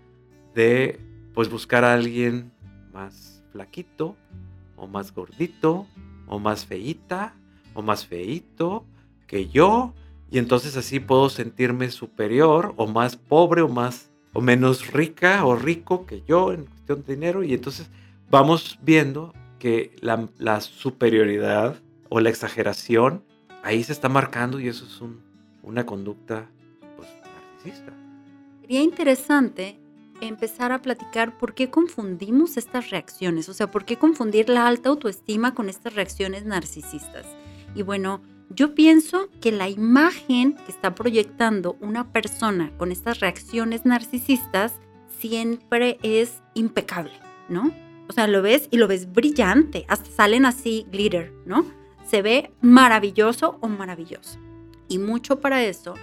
de 0.55 0.98
pues 1.35 1.48
buscar 1.48 1.85
a 1.85 1.94
alguien 1.94 2.53
más 2.92 3.44
flaquito, 3.53 4.16
o 4.81 4.87
más 4.87 5.14
gordito, 5.14 5.87
o 6.31 6.38
más 6.38 6.64
feíta, 6.64 7.35
o 7.75 7.83
más 7.83 8.07
feito 8.07 8.87
que 9.27 9.49
yo, 9.49 9.93
y 10.31 10.38
entonces 10.38 10.77
así 10.77 11.01
puedo 11.01 11.29
sentirme 11.29 11.90
superior, 11.90 12.73
o 12.77 12.87
más 12.87 13.16
pobre, 13.16 13.62
o 13.62 13.69
más, 13.69 14.11
o 14.33 14.40
menos 14.40 14.93
rica, 14.93 15.45
o 15.45 15.57
rico 15.57 16.07
que 16.07 16.23
yo 16.23 16.53
en 16.53 16.66
cuestión 16.66 17.05
de 17.05 17.14
dinero, 17.14 17.43
y 17.43 17.53
entonces 17.53 17.90
vamos 18.31 18.79
viendo 18.81 19.35
que 19.59 19.97
la, 20.01 20.61
superioridad 20.61 21.77
o 22.09 22.21
la 22.21 22.31
exageración 22.31 23.25
ahí 23.64 23.83
se 23.83 23.93
está 23.93 24.09
marcando 24.09 24.61
y 24.61 24.69
eso 24.69 24.87
es 24.87 25.03
una 25.62 25.85
conducta 25.85 26.49
pues, 26.97 27.09
narcisista. 27.35 27.93
Sería 28.61 28.83
interesante 28.83 29.80
empezar 30.21 30.73
a 30.73 30.83
platicar 30.83 31.39
por 31.39 31.55
qué 31.55 31.71
confundimos 31.71 32.57
estas 32.57 32.91
reacciones, 32.91 33.49
o 33.49 33.55
sea, 33.55 33.71
por 33.71 33.85
qué 33.85 33.97
confundir 33.97 34.49
la 34.49 34.67
alta 34.67 34.89
autoestima 34.89 35.55
con 35.55 35.69
estas 35.69 35.95
reacciones 35.95 36.45
narcisistas. 36.45 37.27
Y 37.75 37.83
bueno, 37.83 38.23
yo 38.51 38.75
pienso 38.75 39.29
que 39.41 39.53
la 39.53 39.69
imagen 39.69 40.55
que 40.55 40.73
está 40.73 40.95
proyectando 40.95 41.77
una 41.81 42.13
persona 42.13 42.73
con 42.77 42.93
estas 42.93 43.21
reacciones 43.21 43.85
narcisistas 43.85 44.75
siempre 45.19 45.99
es 46.03 46.43
impecable, 46.55 47.13
¿no? 47.49 47.73
O 48.09 48.13
sea, 48.13 48.27
lo 48.27 48.43
ves 48.43 48.69
y 48.71 48.77
lo 48.77 48.89
ves 48.89 49.13
brillante, 49.13 49.85
hasta 49.89 50.11
salen 50.11 50.45
así 50.45 50.87
glitter, 50.91 51.33
¿no? 51.47 51.65
se 52.11 52.23
ve 52.23 52.51
maravilloso 52.61 53.59
o 53.61 53.69
maravilloso. 53.69 54.39
Y 54.89 54.99
mucho 54.99 55.41
para 55.41 55.63
eso, 55.63 55.95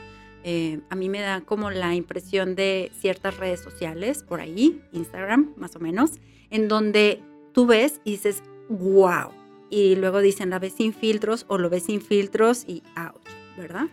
eh, 0.49 0.79
a 0.89 0.95
mí 0.95 1.09
me 1.09 1.19
da 1.19 1.41
como 1.41 1.71
la 1.71 1.93
impresión 1.93 2.55
de 2.55 2.89
ciertas 2.97 3.35
redes 3.35 3.59
sociales, 3.59 4.23
por 4.23 4.39
ahí, 4.39 4.81
Instagram 4.93 5.53
más 5.57 5.75
o 5.75 5.79
menos, 5.79 6.21
en 6.49 6.69
donde 6.69 7.21
tú 7.51 7.65
ves 7.65 7.99
y 8.05 8.11
dices, 8.11 8.43
wow. 8.69 9.29
Y 9.69 9.97
luego 9.97 10.21
dicen, 10.21 10.49
la 10.49 10.59
ves 10.59 10.71
sin 10.71 10.93
filtros 10.93 11.43
o 11.49 11.57
lo 11.57 11.69
ves 11.69 11.83
sin 11.83 11.99
filtros 11.99 12.63
y 12.65 12.81
ouch, 12.95 13.27
¿verdad? 13.57 13.87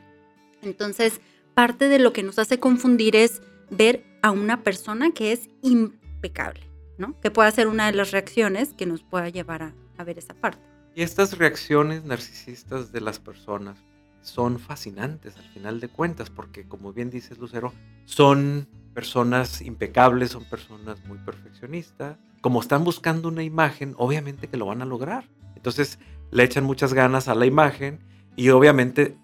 Entonces, 0.63 1.21
parte 1.55 1.89
de 1.89 1.99
lo 1.99 2.13
que 2.13 2.23
nos 2.23 2.39
hace 2.39 2.61
confundir 2.61 3.17
es 3.17 3.43
ver 3.71 4.05
a 4.23 4.31
una 4.31 4.63
persona 4.63 5.11
que 5.11 5.33
es 5.33 5.49
impecable, 5.61 6.71
¿no? 6.99 7.21
Que 7.21 7.33
pueda 7.33 7.51
ser 7.51 7.67
una 7.67 7.87
de 7.87 7.97
las 7.97 8.13
reacciones 8.13 8.75
que 8.75 8.87
nos 8.87 9.03
pueda 9.03 9.29
llevar 9.29 9.65
a, 9.65 9.75
a 9.99 10.05
ver 10.05 10.19
esa 10.19 10.35
parte. 10.35 10.63
Y 10.95 11.03
estas 11.03 11.37
reacciones 11.37 12.05
narcisistas 12.05 12.93
de 12.93 13.01
las 13.01 13.19
personas 13.19 13.77
son 14.25 14.59
fascinantes 14.59 15.37
al 15.37 15.45
final 15.45 15.81
de 15.81 15.89
cuentas, 15.89 16.31
porque 16.31 16.67
como 16.67 16.93
bien 16.93 17.11
dices 17.11 17.39
Lucero, 17.39 17.73
son 18.07 18.67
personas 18.95 19.61
impecables, 19.61 20.31
son 20.31 20.45
personas 20.45 21.05
muy 21.07 21.19
perfeccionistas. 21.19 22.17
Como 22.41 22.61
están 22.61 22.85
buscando 22.85 23.29
una 23.29 23.43
imagen, 23.43 23.95
obviamente 23.99 24.49
que 24.49 24.57
lo 24.57 24.67
van 24.67 24.83
a 24.83 24.87
lograr. 24.87 25.29
Entonces 25.57 25.99
le 26.31 26.43
echan 26.43 26.65
muchas 26.65 26.95
ganas 26.95 27.29
a 27.29 27.35
la 27.35 27.47
imagen 27.47 28.01
y 28.35 28.49
obviamente 28.49 29.17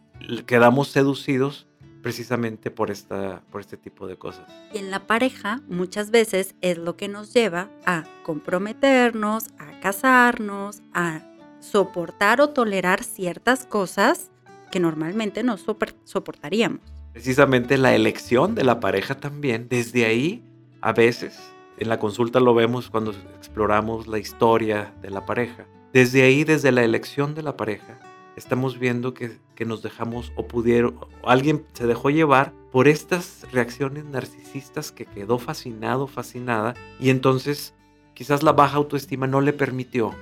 quedamos 0.47 0.89
seducidos 0.89 1.67
precisamente 2.03 2.71
por, 2.71 2.91
esta, 2.91 3.43
por 3.51 3.61
este 3.61 3.77
tipo 3.77 4.07
de 4.07 4.17
cosas. 4.17 4.47
Y 4.73 4.79
en 4.79 4.91
la 4.91 5.07
pareja 5.07 5.61
muchas 5.69 6.11
veces 6.11 6.55
es 6.61 6.79
lo 6.79 6.97
que 6.97 7.09
nos 7.09 7.33
lleva 7.33 7.71
a 7.87 8.05
comprometernos, 8.23 9.49
a 9.59 9.81
casarnos, 9.81 10.83
a 10.93 11.23
soportar 11.61 12.41
o 12.41 12.51
tolerar 12.51 13.05
ciertas 13.05 13.67
cosas 13.67 14.31
que 14.70 14.80
normalmente 14.80 15.42
no 15.42 15.56
soportaríamos. 16.04 16.80
Precisamente 17.12 17.76
la 17.76 17.94
elección 17.94 18.54
de 18.54 18.64
la 18.64 18.80
pareja 18.80 19.16
también, 19.16 19.68
desde 19.68 20.06
ahí, 20.06 20.42
a 20.80 20.92
veces, 20.92 21.38
en 21.78 21.88
la 21.88 21.98
consulta 21.98 22.40
lo 22.40 22.54
vemos 22.54 22.88
cuando 22.90 23.12
exploramos 23.37 24.06
la 24.06 24.18
historia 24.18 24.94
de 25.02 25.11
la 25.11 25.26
pareja, 25.26 25.66
desde 25.92 26.22
ahí, 26.22 26.44
desde 26.44 26.70
la 26.70 26.85
elección 26.85 27.35
de 27.35 27.42
la 27.42 27.56
pareja, 27.56 27.98
estamos 28.37 28.78
viendo 28.78 29.12
que, 29.14 29.38
nos 29.66 29.83
dejamos 29.83 30.33
o 30.37 30.46
pudieron, 30.46 30.96
o 31.20 31.28
alguien 31.28 31.66
se 31.74 31.87
dejó 31.87 32.09
llevar 32.09 32.54
por 32.72 32.88
estas 32.88 33.46
reacciones 33.52 34.06
narcisistas 34.06 34.90
que 34.90 35.04
quedó 35.04 35.38
fascinado, 35.38 36.06
fascinada, 36.06 36.74
y 36.98 37.11
entonces 37.11 37.74
quizás 38.14 38.42
la 38.42 38.52
baja 38.52 38.78
autoestima 38.78 39.26
no 39.26 39.42
le 39.42 39.52
permitió 39.52 40.14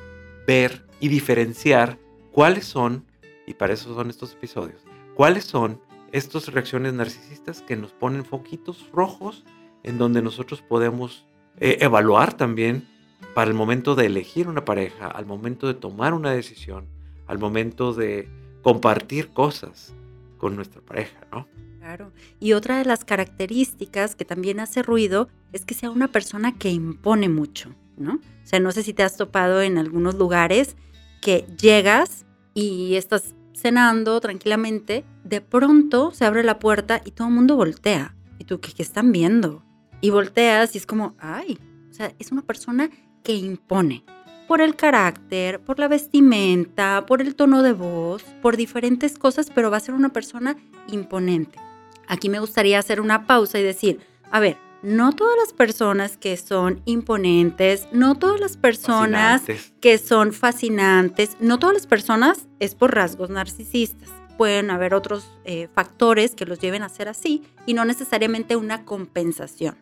ver 0.45 0.87
y 0.99 1.07
diferenciar 1.07 1.99
cuáles 2.33 2.65
son, 2.65 3.05
y 3.49 3.55
para 3.55 3.73
eso 3.73 3.95
son 3.95 4.11
estos 4.11 4.35
episodios, 4.35 4.83
cuáles 5.15 5.45
son 5.45 5.81
estas 6.13 6.49
reacciones 6.49 6.93
narcisistas 6.93 7.63
que 7.63 7.77
nos 7.77 7.93
ponen 7.93 8.25
foquitos 8.25 8.91
rojos 8.93 9.45
en 9.83 9.97
donde 9.97 10.21
nosotros 10.21 10.61
podemos 10.61 11.27
eh, 11.59 11.79
evaluar 11.81 12.35
también 12.35 12.87
para 13.35 13.51
el 13.51 13.57
momento 13.57 13.95
de 13.95 14.07
elegir 14.07 14.49
una 14.49 14.67
pareja, 14.67 15.07
al 15.07 15.25
momento 15.25 15.67
de 15.67 15.75
tomar 15.75 16.13
una 16.13 16.31
decisión, 16.31 16.89
al 17.27 17.39
momento 17.39 17.95
de 17.95 18.29
compartir 18.63 19.29
cosas 19.29 19.95
con 20.37 20.55
nuestra 20.55 20.83
pareja, 20.83 21.27
¿no? 21.33 21.49
Claro. 21.79 22.13
Y 22.39 22.53
otra 22.53 22.77
de 22.77 22.85
las 22.85 23.05
características 23.05 24.15
que 24.15 24.27
también 24.27 24.61
hace 24.61 24.83
ruido 24.83 25.29
es 25.53 25.65
que 25.65 25.73
sea 25.73 25.91
una 25.91 26.09
persona 26.09 26.55
que 26.59 26.71
impone 26.71 27.31
mucho, 27.31 27.75
¿no? 27.97 28.15
O 28.17 28.47
sea, 28.47 28.61
no 28.61 28.73
sé 28.73 28.83
si 28.83 28.93
te 28.93 29.03
has 29.03 29.17
topado 29.17 29.63
en 29.63 29.79
algunos 29.79 30.17
lugares 30.17 30.77
que 31.23 31.47
llegas 31.59 32.27
y 32.53 32.97
estás 32.97 33.35
cenando 33.59 34.21
tranquilamente, 34.21 35.05
de 35.25 35.41
pronto 35.41 36.13
se 36.13 36.25
abre 36.25 36.45
la 36.45 36.59
puerta 36.59 37.01
y 37.05 37.11
todo 37.11 37.29
el 37.29 37.35
mundo 37.35 37.57
voltea. 37.57 38.15
¿Y 38.39 38.45
tú 38.45 38.61
qué, 38.61 38.73
qué 38.73 38.83
están 38.83 39.13
viendo? 39.13 39.65
Y 40.01 40.11
volteas 40.11 40.75
y 40.75 40.79
es 40.79 40.87
como, 40.87 41.17
ay, 41.19 41.59
o 41.91 41.93
sea, 41.93 42.13
es 42.19 42.31
una 42.31 42.43
persona 42.43 42.89
que 43.25 43.35
impone 43.35 44.05
por 44.47 44.61
el 44.63 44.77
carácter, 44.77 45.61
por 45.61 45.79
la 45.79 45.89
vestimenta, 45.89 47.05
por 47.07 47.21
el 47.21 47.35
tono 47.35 47.63
de 47.63 47.73
voz, 47.73 48.23
por 48.41 48.57
diferentes 48.57 49.19
cosas, 49.19 49.51
pero 49.55 49.71
va 49.71 49.77
a 49.77 49.81
ser 49.81 49.95
una 49.95 50.09
persona 50.09 50.57
imponente. 50.91 51.59
Aquí 52.07 52.31
me 52.31 52.41
gustaría 52.41 52.79
hacer 52.79 53.01
una 53.01 53.27
pausa 53.27 53.59
y 53.59 53.63
decir, 53.63 54.01
a 54.31 54.41
ver, 54.41 54.57
no 54.83 55.13
todas 55.13 55.37
las 55.37 55.53
personas 55.53 56.17
que 56.17 56.37
son 56.37 56.83
imponentes, 56.85 57.89
no 57.93 58.15
todas 58.15 58.41
las 58.41 58.57
personas 58.57 59.43
que 59.81 59.99
son 59.99 60.33
fascinantes, 60.33 61.37
no 61.41 61.59
todas 61.59 61.75
las 61.75 61.87
personas 61.87 62.47
es 62.61 62.75
por 62.75 62.95
rasgos 62.95 63.31
narcisistas. 63.31 64.09
Pueden 64.37 64.71
haber 64.71 64.95
otros 64.95 65.37
eh, 65.45 65.69
factores 65.75 66.35
que 66.35 66.47
los 66.47 66.61
lleven 66.61 66.83
a 66.83 66.89
ser 66.89 67.09
así 67.09 67.43
y 67.67 67.75
no 67.75 67.85
necesariamente 67.85 68.55
una 68.55 68.85
compensación 68.85 69.77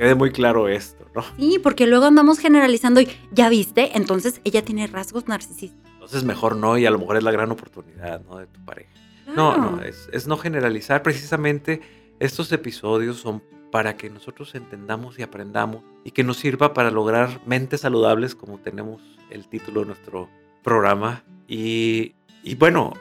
quede 0.00 0.14
muy 0.14 0.30
claro 0.30 0.66
esto, 0.66 1.04
¿no? 1.14 1.22
Sí, 1.36 1.58
porque 1.62 1.86
luego 1.86 2.06
andamos 2.06 2.38
generalizando 2.38 3.02
y 3.02 3.08
ya 3.32 3.50
viste, 3.50 3.98
entonces 3.98 4.40
ella 4.44 4.64
tiene 4.64 4.86
rasgos 4.86 5.28
narcisistas. 5.28 5.78
Entonces 5.92 6.24
mejor 6.24 6.56
no 6.56 6.78
y 6.78 6.86
a 6.86 6.90
lo 6.90 6.98
mejor 6.98 7.18
es 7.18 7.22
la 7.22 7.30
gran 7.30 7.50
oportunidad, 7.50 8.22
¿no? 8.24 8.38
De 8.38 8.46
tu 8.46 8.64
pareja. 8.64 8.88
No, 9.36 9.58
no, 9.58 9.82
es, 9.82 10.08
es 10.10 10.26
no 10.26 10.38
generalizar. 10.38 11.02
Precisamente 11.02 11.82
estos 12.18 12.50
episodios 12.50 13.18
son 13.18 13.42
para 13.70 13.96
que 13.96 14.10
nosotros 14.10 14.54
entendamos 14.54 15.18
y 15.18 15.22
aprendamos 15.22 15.82
y 16.04 16.10
que 16.10 16.24
nos 16.24 16.38
sirva 16.38 16.74
para 16.74 16.90
lograr 16.90 17.40
mentes 17.46 17.82
saludables 17.82 18.34
como 18.34 18.58
tenemos 18.58 19.00
el 19.30 19.48
título 19.48 19.80
de 19.80 19.86
nuestro 19.86 20.28
programa. 20.62 21.24
Y, 21.46 22.14
y 22.42 22.54
bueno, 22.56 22.92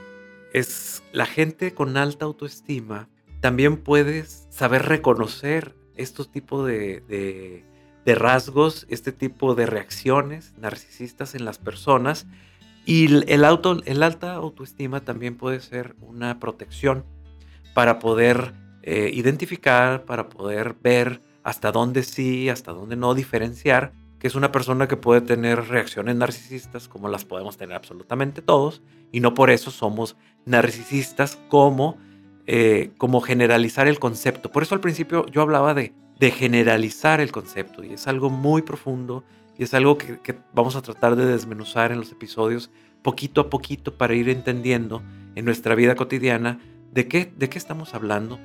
es 0.53 1.03
la 1.12 1.25
gente 1.25 1.73
con 1.73 1.97
alta 1.97 2.25
autoestima 2.25 3.08
también 3.39 3.77
puedes 3.77 4.47
saber 4.49 4.84
reconocer 4.84 5.75
estos 5.95 6.32
tipos 6.32 6.67
de, 6.67 7.63
rasgos, 8.05 8.88
este 8.89 9.12
tipo 9.12 9.53
de 9.55 9.65
reacciones 9.65 10.53
narcisistas 10.58 11.36
en 11.36 11.45
las 11.45 11.58
personas. 11.58 12.27
Y 12.86 13.32
el, 13.32 13.45
auto, 13.45 13.82
el 13.86 14.03
alta 14.03 14.34
autoestima 14.34 15.01
también 15.01 15.38
puede 15.38 15.60
ser 15.60 15.95
una 16.01 16.39
protección 16.39 17.05
para 17.73 17.99
poder 17.99 18.53
eh, 18.84 19.12
identificar, 19.13 20.06
para 20.06 20.30
poder 20.30 20.76
ver 20.82 21.22
hasta 21.44 21.72
dónde 21.72 22.04
sí, 22.04 22.50
hasta 22.50 22.72
dónde 22.72 22.96
no 22.96 23.13
diferenciar, 23.13 23.94
que 24.20 24.28
es 24.28 24.36
una 24.36 24.52
persona 24.52 24.88
que 24.88 24.98
puede 24.98 25.22
tener 25.22 25.68
reacciones 25.68 26.15
narcisistas 26.15 26.88
como 26.88 27.08
las 27.08 27.26
podemos 27.26 27.58
tener 27.58 27.76
absolutamente 27.76 28.42
todos, 28.42 28.82
y 29.12 29.20
no 29.22 29.34
por 29.34 29.50
eso 29.50 29.72
somos 29.72 30.18
narcisistas 30.46 31.38
como 31.48 31.98
eh, 32.52 32.94
como 32.98 33.22
generalizar 33.22 33.88
el 33.88 34.00
concepto. 34.00 34.52
Por 34.52 34.63
eso 34.63 34.74
al 34.74 34.82
principio 34.82 35.24
yo 35.28 35.44
hablaba 35.44 35.76
de, 35.76 35.94
generalizar 36.20 37.22
el 37.22 37.32
concepto 37.32 37.84
y 37.84 37.94
es 37.94 38.08
algo 38.08 38.32
muy 38.32 38.63
profundo 38.63 39.24
y 39.56 39.63
es 39.63 39.76
algo 39.76 40.00
que, 40.00 40.18
vamos 40.52 40.76
a 40.76 40.82
tratar 40.82 41.15
de 41.15 41.28
desmenuzar 41.28 41.92
en 41.92 42.00
los 42.00 42.12
episodios 42.12 42.72
poquito 43.04 43.39
a 43.42 43.50
poquito 43.52 44.00
para 44.00 44.15
ir 44.15 44.30
entendiendo 44.30 45.04
en 45.36 45.46
nuestra 45.46 45.76
vida 45.76 45.94
cotidiana 45.94 46.60
de 46.92 47.08
qué, 47.08 47.32
de 47.38 47.50
qué 47.50 47.60
estamos 47.60 47.94
hablando. 47.94 48.39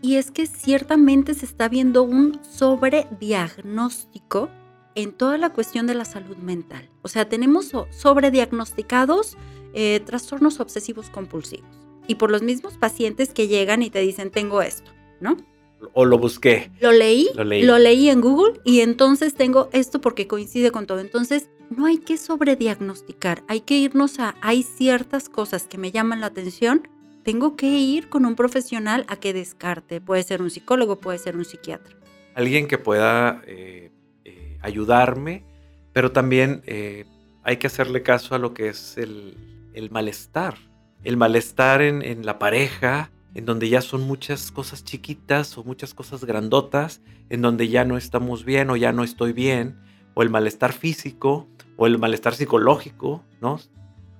Y 0.00 0.16
es 0.16 0.30
que 0.30 0.46
ciertamente 0.46 1.34
se 1.34 1.44
está 1.44 1.68
viendo 1.68 2.02
un 2.02 2.40
sobrediagnóstico 2.44 4.48
en 4.94 5.12
toda 5.12 5.38
la 5.38 5.50
cuestión 5.50 5.86
de 5.86 5.94
la 5.94 6.04
salud 6.04 6.36
mental. 6.36 6.88
O 7.02 7.08
sea, 7.08 7.28
tenemos 7.28 7.72
sobrediagnosticados 7.90 9.36
eh, 9.74 10.00
trastornos 10.04 10.60
obsesivos 10.60 11.10
compulsivos 11.10 11.88
y 12.08 12.16
por 12.16 12.30
los 12.30 12.42
mismos 12.42 12.76
pacientes 12.76 13.32
que 13.32 13.46
llegan 13.46 13.82
y 13.82 13.90
te 13.90 14.00
dicen, 14.00 14.30
tengo 14.30 14.62
esto, 14.62 14.90
¿no? 15.20 15.36
O 15.92 16.04
lo 16.04 16.18
busqué. 16.18 16.72
Lo 16.80 16.90
leí, 16.90 17.28
lo 17.36 17.78
leí, 17.78 18.08
en 18.08 18.20
Google 18.20 18.60
y 18.64 18.80
entonces 18.80 19.34
tengo 19.34 19.68
esto 19.72 20.00
porque 20.00 20.26
coincide 20.26 20.72
con 20.72 20.86
todo. 20.86 20.98
Entonces, 20.98 21.50
no 21.70 21.86
hay 21.86 21.98
que 21.98 22.16
sobrediagnosticar, 22.16 23.44
hay 23.46 23.60
que 23.60 23.76
irnos 23.76 24.18
a, 24.18 24.34
hay 24.40 24.64
ciertas 24.64 25.28
cosas 25.28 25.68
que 25.68 25.78
me 25.78 25.92
llaman 25.92 26.20
la 26.20 26.26
atención, 26.26 26.88
tengo 27.28 27.56
que 27.56 27.66
ir 27.66 28.08
con 28.08 28.24
un 28.24 28.36
profesional 28.36 29.04
a 29.06 29.16
que 29.16 29.34
descarte. 29.34 30.00
Puede 30.00 30.22
ser 30.22 30.40
un 30.40 30.48
psicólogo, 30.48 30.98
puede 30.98 31.18
ser 31.18 31.36
un 31.36 31.44
psiquiatra. 31.44 31.94
Alguien 32.34 32.66
que 32.66 32.78
pueda 32.78 33.42
eh, 33.46 33.92
eh, 34.24 34.56
ayudarme, 34.62 35.44
pero 35.92 36.10
también 36.10 36.62
eh, 36.64 37.04
hay 37.42 37.58
que 37.58 37.66
hacerle 37.66 38.02
caso 38.02 38.34
a 38.34 38.38
lo 38.38 38.54
que 38.54 38.68
es 38.68 38.96
el, 38.96 39.36
el 39.74 39.90
malestar 39.90 40.56
el 41.04 41.16
malestar 41.16 41.82
en, 41.82 42.26
la 42.26 42.38
pareja, 42.38 43.10
en 43.34 43.44
donde 43.44 43.68
ya 43.68 43.82
son 43.82 44.02
muchas 44.02 44.50
cosas 44.50 44.84
chiquitas 44.84 45.56
o 45.58 45.64
muchas 45.64 45.94
cosas 45.94 46.24
grandotas, 46.24 47.02
en 47.28 47.42
donde 47.42 47.68
ya 47.68 47.84
no 47.84 47.96
estamos 47.96 48.44
bien 48.44 48.70
o 48.70 48.76
ya 48.76 48.92
no 48.92 49.04
estoy 49.04 49.32
bien, 49.32 49.78
o 50.14 50.22
el 50.22 50.30
malestar 50.30 50.72
físico 50.72 51.46
o 51.76 51.86
el 51.86 51.98
malestar 51.98 52.34
psicológico, 52.34 53.22
¿no? 53.40 53.60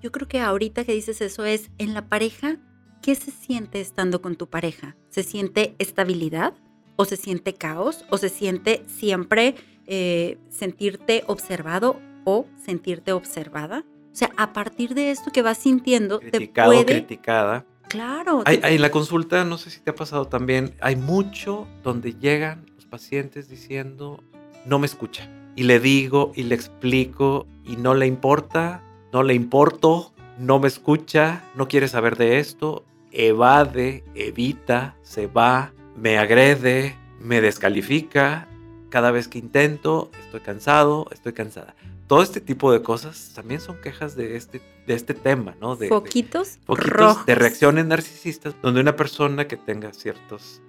Yo 0.00 0.12
creo 0.12 0.28
que 0.28 0.40
ahorita 0.40 0.84
que 0.84 0.92
dices 0.92 1.20
eso 1.20 1.44
es, 1.44 1.70
en 1.78 1.94
la 1.94 2.08
pareja, 2.08 2.58
¿qué 3.02 3.14
se 3.14 3.30
siente 3.30 3.80
estando 3.80 4.20
con 4.22 4.37
tu 4.37 4.48
pareja? 4.48 4.96
¿Se 5.08 5.22
siente 5.22 5.74
estabilidad? 5.78 6.54
¿O 6.96 7.04
se 7.04 7.16
siente 7.16 7.54
caos? 7.54 8.04
¿O 8.11 8.18
se 8.18 8.28
siente 8.28 8.84
siempre 8.87 9.54
eh, 9.87 10.38
sentirte 10.48 11.24
observado 11.26 12.00
o 12.24 12.46
sentirte 12.56 13.12
observada? 13.12 13.84
O 14.12 14.16
sea, 14.16 14.30
a 14.37 14.52
partir 14.52 14.94
de 14.94 15.11
esto 15.11 15.30
que 15.30 15.42
vas 15.42 15.58
sintiendo, 15.58 16.20
Criticado, 16.20 16.70
te 16.70 16.76
puede... 16.76 16.87
criticada. 16.87 17.64
Claro. 17.88 18.42
Hay 18.44 18.61
en 18.62 18.82
la 18.82 18.90
consulta, 18.90 19.44
no 19.44 19.56
sé 19.56 19.70
si 19.70 19.80
te 19.80 19.90
ha 19.90 19.94
pasado 19.94 20.26
también, 20.26 20.74
hay 20.80 20.96
mucho 20.96 21.66
donde 21.82 22.14
llegan 22.14 22.66
los 22.76 22.84
pacientes 22.84 23.48
diciendo, 23.48 24.22
no 24.66 24.78
me 24.78 24.87
escucha. 24.87 25.30
Y 25.56 25.62
le 25.62 25.80
digo 25.80 26.32
y 26.34 26.42
le 26.42 26.54
explico 26.54 27.46
y 27.64 27.76
no 27.76 27.94
le 27.94 28.06
importa, 28.06 28.82
no 29.12 29.22
le 29.22 29.34
importo, 29.34 30.12
no 30.38 30.59
me 30.59 30.68
escucha, 30.68 31.42
no 31.55 31.68
quiere 31.68 31.88
saber 31.88 32.16
de 32.16 32.38
esto, 32.38 32.85
evade, 33.12 34.05
evita, 34.14 34.94
se 35.03 35.27
va, 35.27 35.72
me 35.96 36.18
agrede, 36.18 36.96
me 37.20 37.40
descalifica. 37.40 38.46
Cada 38.90 39.11
vez 39.11 39.29
que 39.29 39.38
intento, 39.38 40.11
estoy 40.24 40.40
cansado, 40.40 41.09
estoy 41.12 41.33
cansada. 41.35 41.74
Todo 42.07 42.22
este 42.22 42.40
tipo 42.40 42.72
de 42.72 42.81
cosas 42.83 43.33
también 43.35 43.61
son 43.61 43.79
quejas 43.83 44.16
de 44.16 44.37
este, 44.37 44.62
de 44.87 44.94
este 44.94 45.12
tema, 45.12 45.55
¿no? 45.61 45.77
De, 45.77 45.87
de- 45.87 45.88
Foquitos, 45.90 46.59
poquitos 46.64 46.90
rojos. 46.92 47.27
de 47.27 47.35
reacciones 47.35 47.85
narcisistas, 47.85 48.55
donde 48.62 48.81
una 48.81 48.96
persona 48.96 49.46
que 49.46 49.57
tenga 49.59 49.92
ciertas 49.92 50.62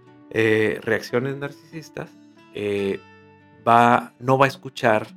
reacciones 0.84 1.38
narcisistas 1.38 2.10
eh, 2.54 3.00
va, 3.68 4.14
no 4.20 4.38
va 4.38 4.46
a 4.46 4.50
escuchar 4.50 5.08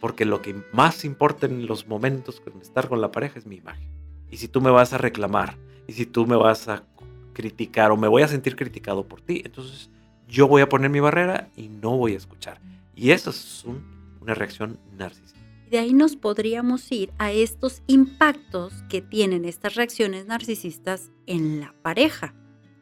porque 0.00 0.24
lo 0.24 0.40
que 0.42 0.54
más 0.72 1.04
importa 1.04 1.46
en 1.46 1.66
los 1.66 1.86
momentos 1.86 2.40
con 2.40 2.60
estar 2.60 2.88
con 2.88 3.00
la 3.00 3.12
pareja 3.12 3.38
es 3.38 3.46
mi 3.46 3.56
imagen. 3.56 3.88
Y 4.30 4.36
si 4.38 4.48
tú 4.48 4.60
me 4.60 4.70
vas 4.70 4.92
a 4.92 4.98
reclamar, 4.98 5.56
y 5.86 5.92
si 5.92 6.06
tú 6.06 6.26
me 6.26 6.36
vas 6.36 6.68
a 6.68 6.84
criticar 7.32 7.90
o 7.90 7.96
me 7.96 8.08
voy 8.08 8.22
a 8.22 8.28
sentir 8.28 8.56
criticado 8.56 9.06
por 9.06 9.20
ti, 9.20 9.42
entonces 9.44 9.90
yo 10.28 10.46
voy 10.48 10.62
a 10.62 10.68
poner 10.68 10.90
mi 10.90 11.00
barrera 11.00 11.48
y 11.56 11.68
no 11.68 11.96
voy 11.96 12.14
a 12.14 12.16
escuchar. 12.16 12.60
Y 12.94 13.10
eso 13.10 13.30
es 13.30 13.64
un- 13.64 13.82
una 14.20 14.34
reacción 14.34 14.78
narcisista. 14.96 15.38
De 15.70 15.78
ahí 15.78 15.92
nos 15.92 16.16
podríamos 16.16 16.90
ir 16.90 17.12
a 17.18 17.30
estos 17.32 17.82
impactos 17.86 18.72
que 18.88 19.00
tienen 19.02 19.44
estas 19.44 19.74
reacciones 19.76 20.26
narcisistas 20.26 21.10
en 21.26 21.60
la 21.60 21.74
pareja. 21.82 22.34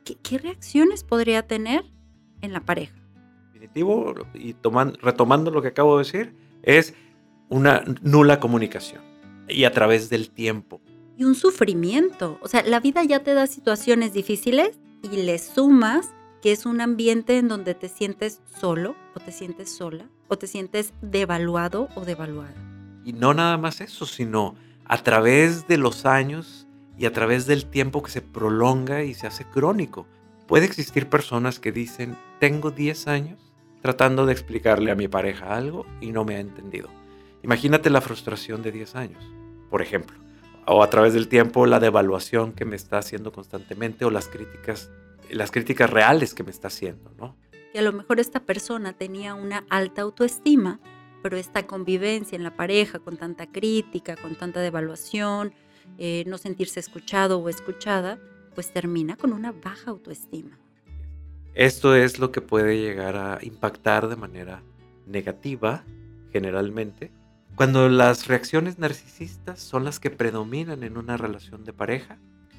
¿Qué, 0.04 0.16
qué 0.22 0.38
reacciones 0.38 1.04
podría 1.04 1.46
tener 1.46 1.84
en 2.40 2.52
la 2.52 2.60
pareja? 2.64 2.94
definitivo, 3.52 4.14
y 4.34 4.54
toman- 4.54 4.96
retomando 5.02 5.50
lo 5.50 5.60
que 5.62 5.68
acabo 5.68 5.98
de 5.98 6.04
decir, 6.04 6.34
es 6.62 6.94
una 7.48 7.82
nula 8.02 8.40
comunicación 8.40 9.02
y 9.48 9.64
a 9.64 9.72
través 9.72 10.08
del 10.08 10.30
tiempo. 10.30 10.80
Y 11.16 11.24
un 11.24 11.34
sufrimiento. 11.34 12.38
O 12.42 12.48
sea, 12.48 12.62
la 12.62 12.80
vida 12.80 13.02
ya 13.04 13.22
te 13.22 13.34
da 13.34 13.46
situaciones 13.46 14.12
difíciles 14.12 14.78
y 15.02 15.16
le 15.16 15.38
sumas 15.38 16.14
que 16.42 16.52
es 16.52 16.66
un 16.66 16.80
ambiente 16.80 17.38
en 17.38 17.48
donde 17.48 17.74
te 17.74 17.88
sientes 17.88 18.40
solo 18.60 18.94
o 19.14 19.20
te 19.20 19.32
sientes 19.32 19.74
sola 19.74 20.08
o 20.28 20.38
te 20.38 20.46
sientes 20.46 20.92
devaluado 21.02 21.88
o 21.96 22.04
devaluada. 22.04 22.54
Y 23.04 23.12
no 23.12 23.34
nada 23.34 23.56
más 23.56 23.80
eso, 23.80 24.06
sino 24.06 24.54
a 24.84 25.02
través 25.02 25.66
de 25.66 25.78
los 25.78 26.06
años 26.06 26.68
y 26.96 27.06
a 27.06 27.12
través 27.12 27.46
del 27.46 27.66
tiempo 27.66 28.02
que 28.02 28.10
se 28.10 28.22
prolonga 28.22 29.02
y 29.02 29.14
se 29.14 29.26
hace 29.26 29.44
crónico. 29.44 30.06
Puede 30.46 30.66
existir 30.66 31.08
personas 31.08 31.58
que 31.58 31.72
dicen, 31.72 32.16
tengo 32.38 32.70
10 32.70 33.08
años 33.08 33.38
tratando 33.82 34.26
de 34.26 34.32
explicarle 34.32 34.90
a 34.90 34.96
mi 34.96 35.08
pareja 35.08 35.56
algo 35.56 35.86
y 36.00 36.10
no 36.10 36.24
me 36.24 36.36
ha 36.36 36.40
entendido. 36.40 36.97
Imagínate 37.42 37.90
la 37.90 38.00
frustración 38.00 38.62
de 38.62 38.72
10 38.72 38.96
años, 38.96 39.24
por 39.70 39.82
ejemplo. 39.82 40.16
O 40.66 40.82
a 40.82 40.90
través 40.90 41.14
del 41.14 41.28
tiempo 41.28 41.66
la 41.66 41.80
devaluación 41.80 42.52
que 42.52 42.64
me 42.64 42.76
está 42.76 42.98
haciendo 42.98 43.32
constantemente 43.32 44.04
o 44.04 44.10
las 44.10 44.28
críticas, 44.28 44.90
las 45.30 45.50
críticas 45.50 45.88
reales 45.88 46.34
que 46.34 46.42
me 46.42 46.50
está 46.50 46.68
haciendo, 46.68 47.12
¿no? 47.16 47.36
Que 47.72 47.78
a 47.78 47.82
lo 47.82 47.92
mejor 47.92 48.20
esta 48.20 48.40
persona 48.40 48.92
tenía 48.92 49.34
una 49.34 49.64
alta 49.70 50.02
autoestima, 50.02 50.80
pero 51.22 51.36
esta 51.36 51.66
convivencia 51.66 52.36
en 52.36 52.42
la 52.42 52.56
pareja 52.56 52.98
con 52.98 53.16
tanta 53.16 53.46
crítica, 53.46 54.16
con 54.16 54.34
tanta 54.34 54.60
devaluación, 54.60 55.54
eh, 55.96 56.24
no 56.26 56.38
sentirse 56.38 56.80
escuchado 56.80 57.38
o 57.38 57.48
escuchada, 57.48 58.18
pues 58.54 58.72
termina 58.72 59.16
con 59.16 59.32
una 59.32 59.52
baja 59.52 59.90
autoestima. 59.90 60.58
Esto 61.54 61.94
es 61.94 62.18
lo 62.18 62.30
que 62.30 62.40
puede 62.40 62.78
llegar 62.78 63.16
a 63.16 63.38
impactar 63.42 64.08
de 64.08 64.16
manera 64.16 64.62
negativa, 65.06 65.84
generalmente, 66.32 67.10
cuando 67.58 67.88
las 67.88 68.28
reacciones 68.28 68.78
narcisistas 68.78 69.58
son 69.58 69.82
las 69.82 69.98
que 69.98 70.10
predominan 70.10 70.84
en 70.84 70.96
una 70.96 71.16
relación 71.16 71.64
de 71.64 71.72
pareja. 71.72 72.16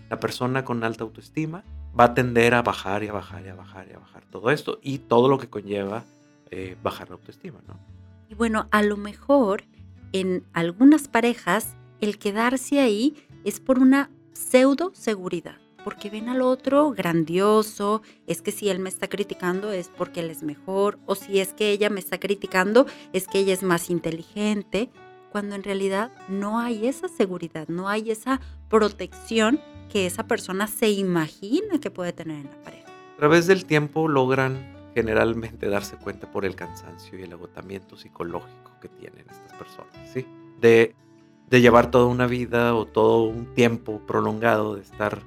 La 0.09 0.19
persona 0.19 0.65
con 0.65 0.83
alta 0.83 1.05
autoestima 1.05 1.63
va 1.97 2.03
a 2.03 2.13
tender 2.13 2.53
a 2.53 2.63
bajar 2.63 3.01
y 3.03 3.07
a 3.07 3.13
bajar 3.13 3.45
y 3.45 3.47
a 3.47 3.55
bajar 3.55 3.87
y 3.89 3.93
a 3.93 3.99
bajar 3.99 4.25
todo 4.29 4.51
esto 4.51 4.77
y 4.83 4.97
todo 4.97 5.29
lo 5.29 5.37
que 5.37 5.47
conlleva 5.49 6.03
eh, 6.51 6.75
bajar 6.83 7.07
la 7.07 7.15
autoestima, 7.15 7.61
¿no? 7.65 7.79
Y 8.27 8.35
bueno, 8.35 8.67
a 8.71 8.83
lo 8.83 8.97
mejor 8.97 9.63
en 10.11 10.43
algunas 10.51 11.07
parejas 11.07 11.75
el 12.01 12.19
quedarse 12.19 12.81
ahí 12.81 13.15
es 13.45 13.61
por 13.61 13.79
una 13.79 14.09
pseudo 14.33 14.91
seguridad, 14.93 15.59
porque 15.83 16.09
ven 16.09 16.29
al 16.29 16.41
otro 16.41 16.91
grandioso, 16.91 18.01
es 18.27 18.41
que 18.41 18.51
si 18.51 18.69
él 18.69 18.79
me 18.79 18.89
está 18.89 19.07
criticando 19.07 19.71
es 19.71 19.89
porque 19.89 20.19
él 20.19 20.29
es 20.29 20.43
mejor, 20.43 20.99
o 21.05 21.15
si 21.15 21.39
es 21.39 21.53
que 21.53 21.71
ella 21.71 21.89
me 21.89 21.99
está 21.99 22.19
criticando 22.19 22.85
es 23.13 23.27
que 23.27 23.39
ella 23.39 23.53
es 23.53 23.63
más 23.63 23.89
inteligente, 23.89 24.89
cuando 25.31 25.55
en 25.55 25.63
realidad 25.63 26.11
no 26.27 26.59
hay 26.59 26.87
esa 26.87 27.07
seguridad, 27.07 27.67
no 27.67 27.87
hay 27.87 28.11
esa 28.11 28.41
protección 28.67 29.59
que 29.89 30.05
esa 30.05 30.27
persona 30.27 30.67
se 30.67 30.89
imagina 30.89 31.79
que 31.79 31.91
puede 31.91 32.13
tener 32.13 32.45
en 32.45 32.51
la 32.51 32.63
pareja. 32.63 32.87
A 33.13 33.17
través 33.17 33.47
del 33.47 33.65
tiempo 33.65 34.07
logran 34.07 34.77
generalmente 34.95 35.69
darse 35.69 35.97
cuenta 35.97 36.31
por 36.31 36.45
el 36.45 36.55
cansancio 36.55 37.17
y 37.19 37.23
el 37.23 37.33
agotamiento 37.33 37.97
psicológico 37.97 38.71
que 38.81 38.89
tienen 38.89 39.25
estas 39.29 39.53
personas, 39.57 39.93
¿sí? 40.11 40.25
De, 40.59 40.95
de 41.49 41.61
llevar 41.61 41.91
toda 41.91 42.05
una 42.05 42.27
vida 42.27 42.75
o 42.75 42.85
todo 42.85 43.23
un 43.23 43.53
tiempo 43.53 44.01
prolongado 44.07 44.75
de 44.75 44.81
estar 44.81 45.21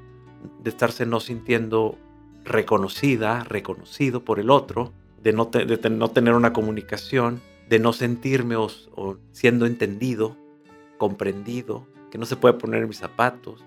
de 0.62 0.70
estarse 0.70 1.07
no 1.07 1.20
sintiendo 1.20 1.98
reconocida, 2.44 3.44
reconocido 3.44 4.24
por 4.24 4.40
el 4.40 4.50
otro, 4.50 4.92
de 5.22 5.33
no, 5.33 5.46
de 5.46 5.90
no 5.90 6.11
tener 6.11 6.35
una 6.35 6.52
comunicación, 6.52 7.40
de 7.68 7.78
no 7.78 7.92
sentirme 7.92 8.57
o, 8.57 8.68
o 8.94 9.16
siendo 9.33 9.66
entendido, 9.66 10.37
comprendido, 10.98 11.87
que 12.11 12.18
no 12.18 12.26
se 12.26 12.37
puede 12.37 12.55
poner 12.55 12.83
en 12.83 12.88
mis 12.88 12.98
zapatos. 12.98 13.64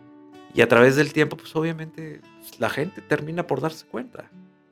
Y 0.53 0.61
a 0.61 0.67
través 0.67 0.95
del 0.95 1.11
tiempo, 1.13 1.37
pues 1.37 1.55
obviamente 1.55 2.21
la 2.59 2.69
gente 2.69 3.01
termina 3.01 3.47
por 3.47 3.61
darse 3.61 3.85
cuenta. 3.85 4.29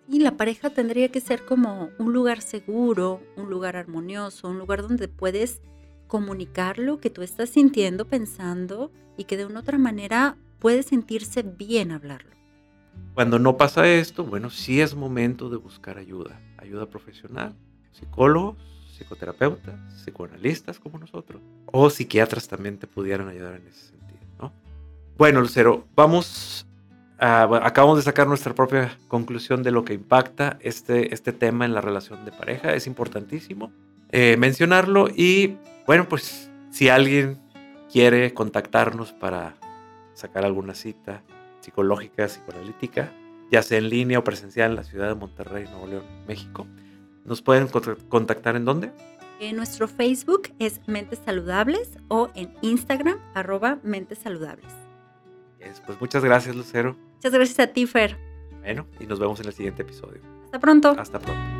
Y 0.07 0.19
la 0.19 0.37
pareja 0.37 0.69
tendría 0.69 1.09
que 1.09 1.21
ser 1.21 1.45
como 1.45 1.89
un 1.97 2.13
lugar 2.13 2.41
seguro, 2.41 3.21
un 3.37 3.49
lugar 3.49 3.75
armonioso, 3.75 4.49
un 4.49 4.59
lugar 4.59 4.81
donde 4.81 5.07
puedes 5.07 5.61
comunicar 6.07 6.77
lo 6.77 6.99
que 6.99 7.09
tú 7.09 7.21
estás 7.21 7.49
sintiendo, 7.49 8.05
pensando 8.05 8.91
y 9.17 9.23
que 9.23 9.37
de 9.37 9.45
una 9.45 9.61
otra 9.61 9.77
manera 9.77 10.37
puede 10.63 10.81
sentirse 10.81 11.43
bien 11.43 11.91
hablarlo. 11.91 12.31
Cuando 13.15 13.37
no 13.37 13.57
pasa 13.57 13.85
esto, 13.85 14.23
bueno, 14.23 14.49
sí 14.49 14.79
es 14.79 14.95
momento 14.95 15.49
de 15.49 15.57
buscar 15.57 15.97
ayuda, 15.97 16.39
ayuda 16.57 16.85
profesional, 16.85 17.53
psicólogos, 17.91 18.55
psicoterapeutas, 18.97 19.75
psicoanalistas 19.93 20.79
como 20.79 20.99
nosotros, 20.99 21.41
o 21.65 21.89
psiquiatras 21.89 22.47
también 22.47 22.77
te 22.77 22.87
pudieran 22.87 23.27
ayudar 23.27 23.55
en 23.55 23.67
ese 23.67 23.87
sentido, 23.87 24.21
¿no? 24.39 24.53
Bueno, 25.17 25.41
Lucero, 25.41 25.85
vamos 25.95 26.65
acabamos 27.19 27.97
de 27.97 28.03
sacar 28.03 28.27
nuestra 28.27 28.53
propia 28.53 28.97
conclusión 29.07 29.63
de 29.63 29.71
lo 29.71 29.85
que 29.85 29.93
impacta 29.93 30.57
este, 30.61 31.13
este 31.13 31.31
tema 31.31 31.65
en 31.65 31.73
la 31.73 31.81
relación 31.81 32.23
de 32.25 32.31
pareja, 32.31 32.73
es 32.73 32.87
importantísimo 32.87 33.71
eh, 34.11 34.37
mencionarlo 34.37 35.07
y, 35.09 35.57
bueno, 35.85 36.07
pues 36.07 36.49
si 36.71 36.87
alguien 36.87 37.37
quiere 37.91 38.33
contactarnos 38.33 39.11
para 39.11 39.55
sacar 40.13 40.45
alguna 40.45 40.73
cita, 40.75 41.23
psicológica, 41.61 42.25
psicoanalítica, 42.27 43.11
ya 43.51 43.61
sea 43.61 43.77
en 43.77 43.89
línea 43.89 44.19
o 44.19 44.23
presencial 44.23 44.71
en 44.71 44.75
la 44.77 44.83
ciudad 44.83 45.07
de 45.09 45.15
Monterrey, 45.15 45.65
Nuevo 45.65 45.87
León, 45.87 46.03
México. 46.27 46.67
¿Nos 47.25 47.41
pueden 47.41 47.67
cont- 47.69 47.97
contactar 48.09 48.55
en 48.55 48.65
dónde? 48.65 48.91
En 49.39 49.55
nuestro 49.55 49.87
Facebook 49.87 50.53
es 50.59 50.81
Mentes 50.87 51.19
Saludables 51.25 51.97
o 52.07 52.29
en 52.35 52.53
Instagram 52.61 53.17
arroba 53.33 53.79
Mentes 53.83 54.19
Saludables. 54.19 54.71
Es, 55.59 55.81
Pues 55.81 55.99
muchas 56.01 56.23
gracias, 56.23 56.55
Lucero. 56.55 56.95
Muchas 57.15 57.31
gracias 57.31 57.59
a 57.59 57.67
ti, 57.67 57.85
Fer. 57.85 58.17
Bueno, 58.61 58.85
y 58.99 59.05
nos 59.05 59.19
vemos 59.19 59.39
en 59.39 59.47
el 59.47 59.53
siguiente 59.53 59.81
episodio. 59.81 60.21
Hasta 60.45 60.59
pronto. 60.59 60.95
Hasta 60.97 61.19
pronto. 61.19 61.52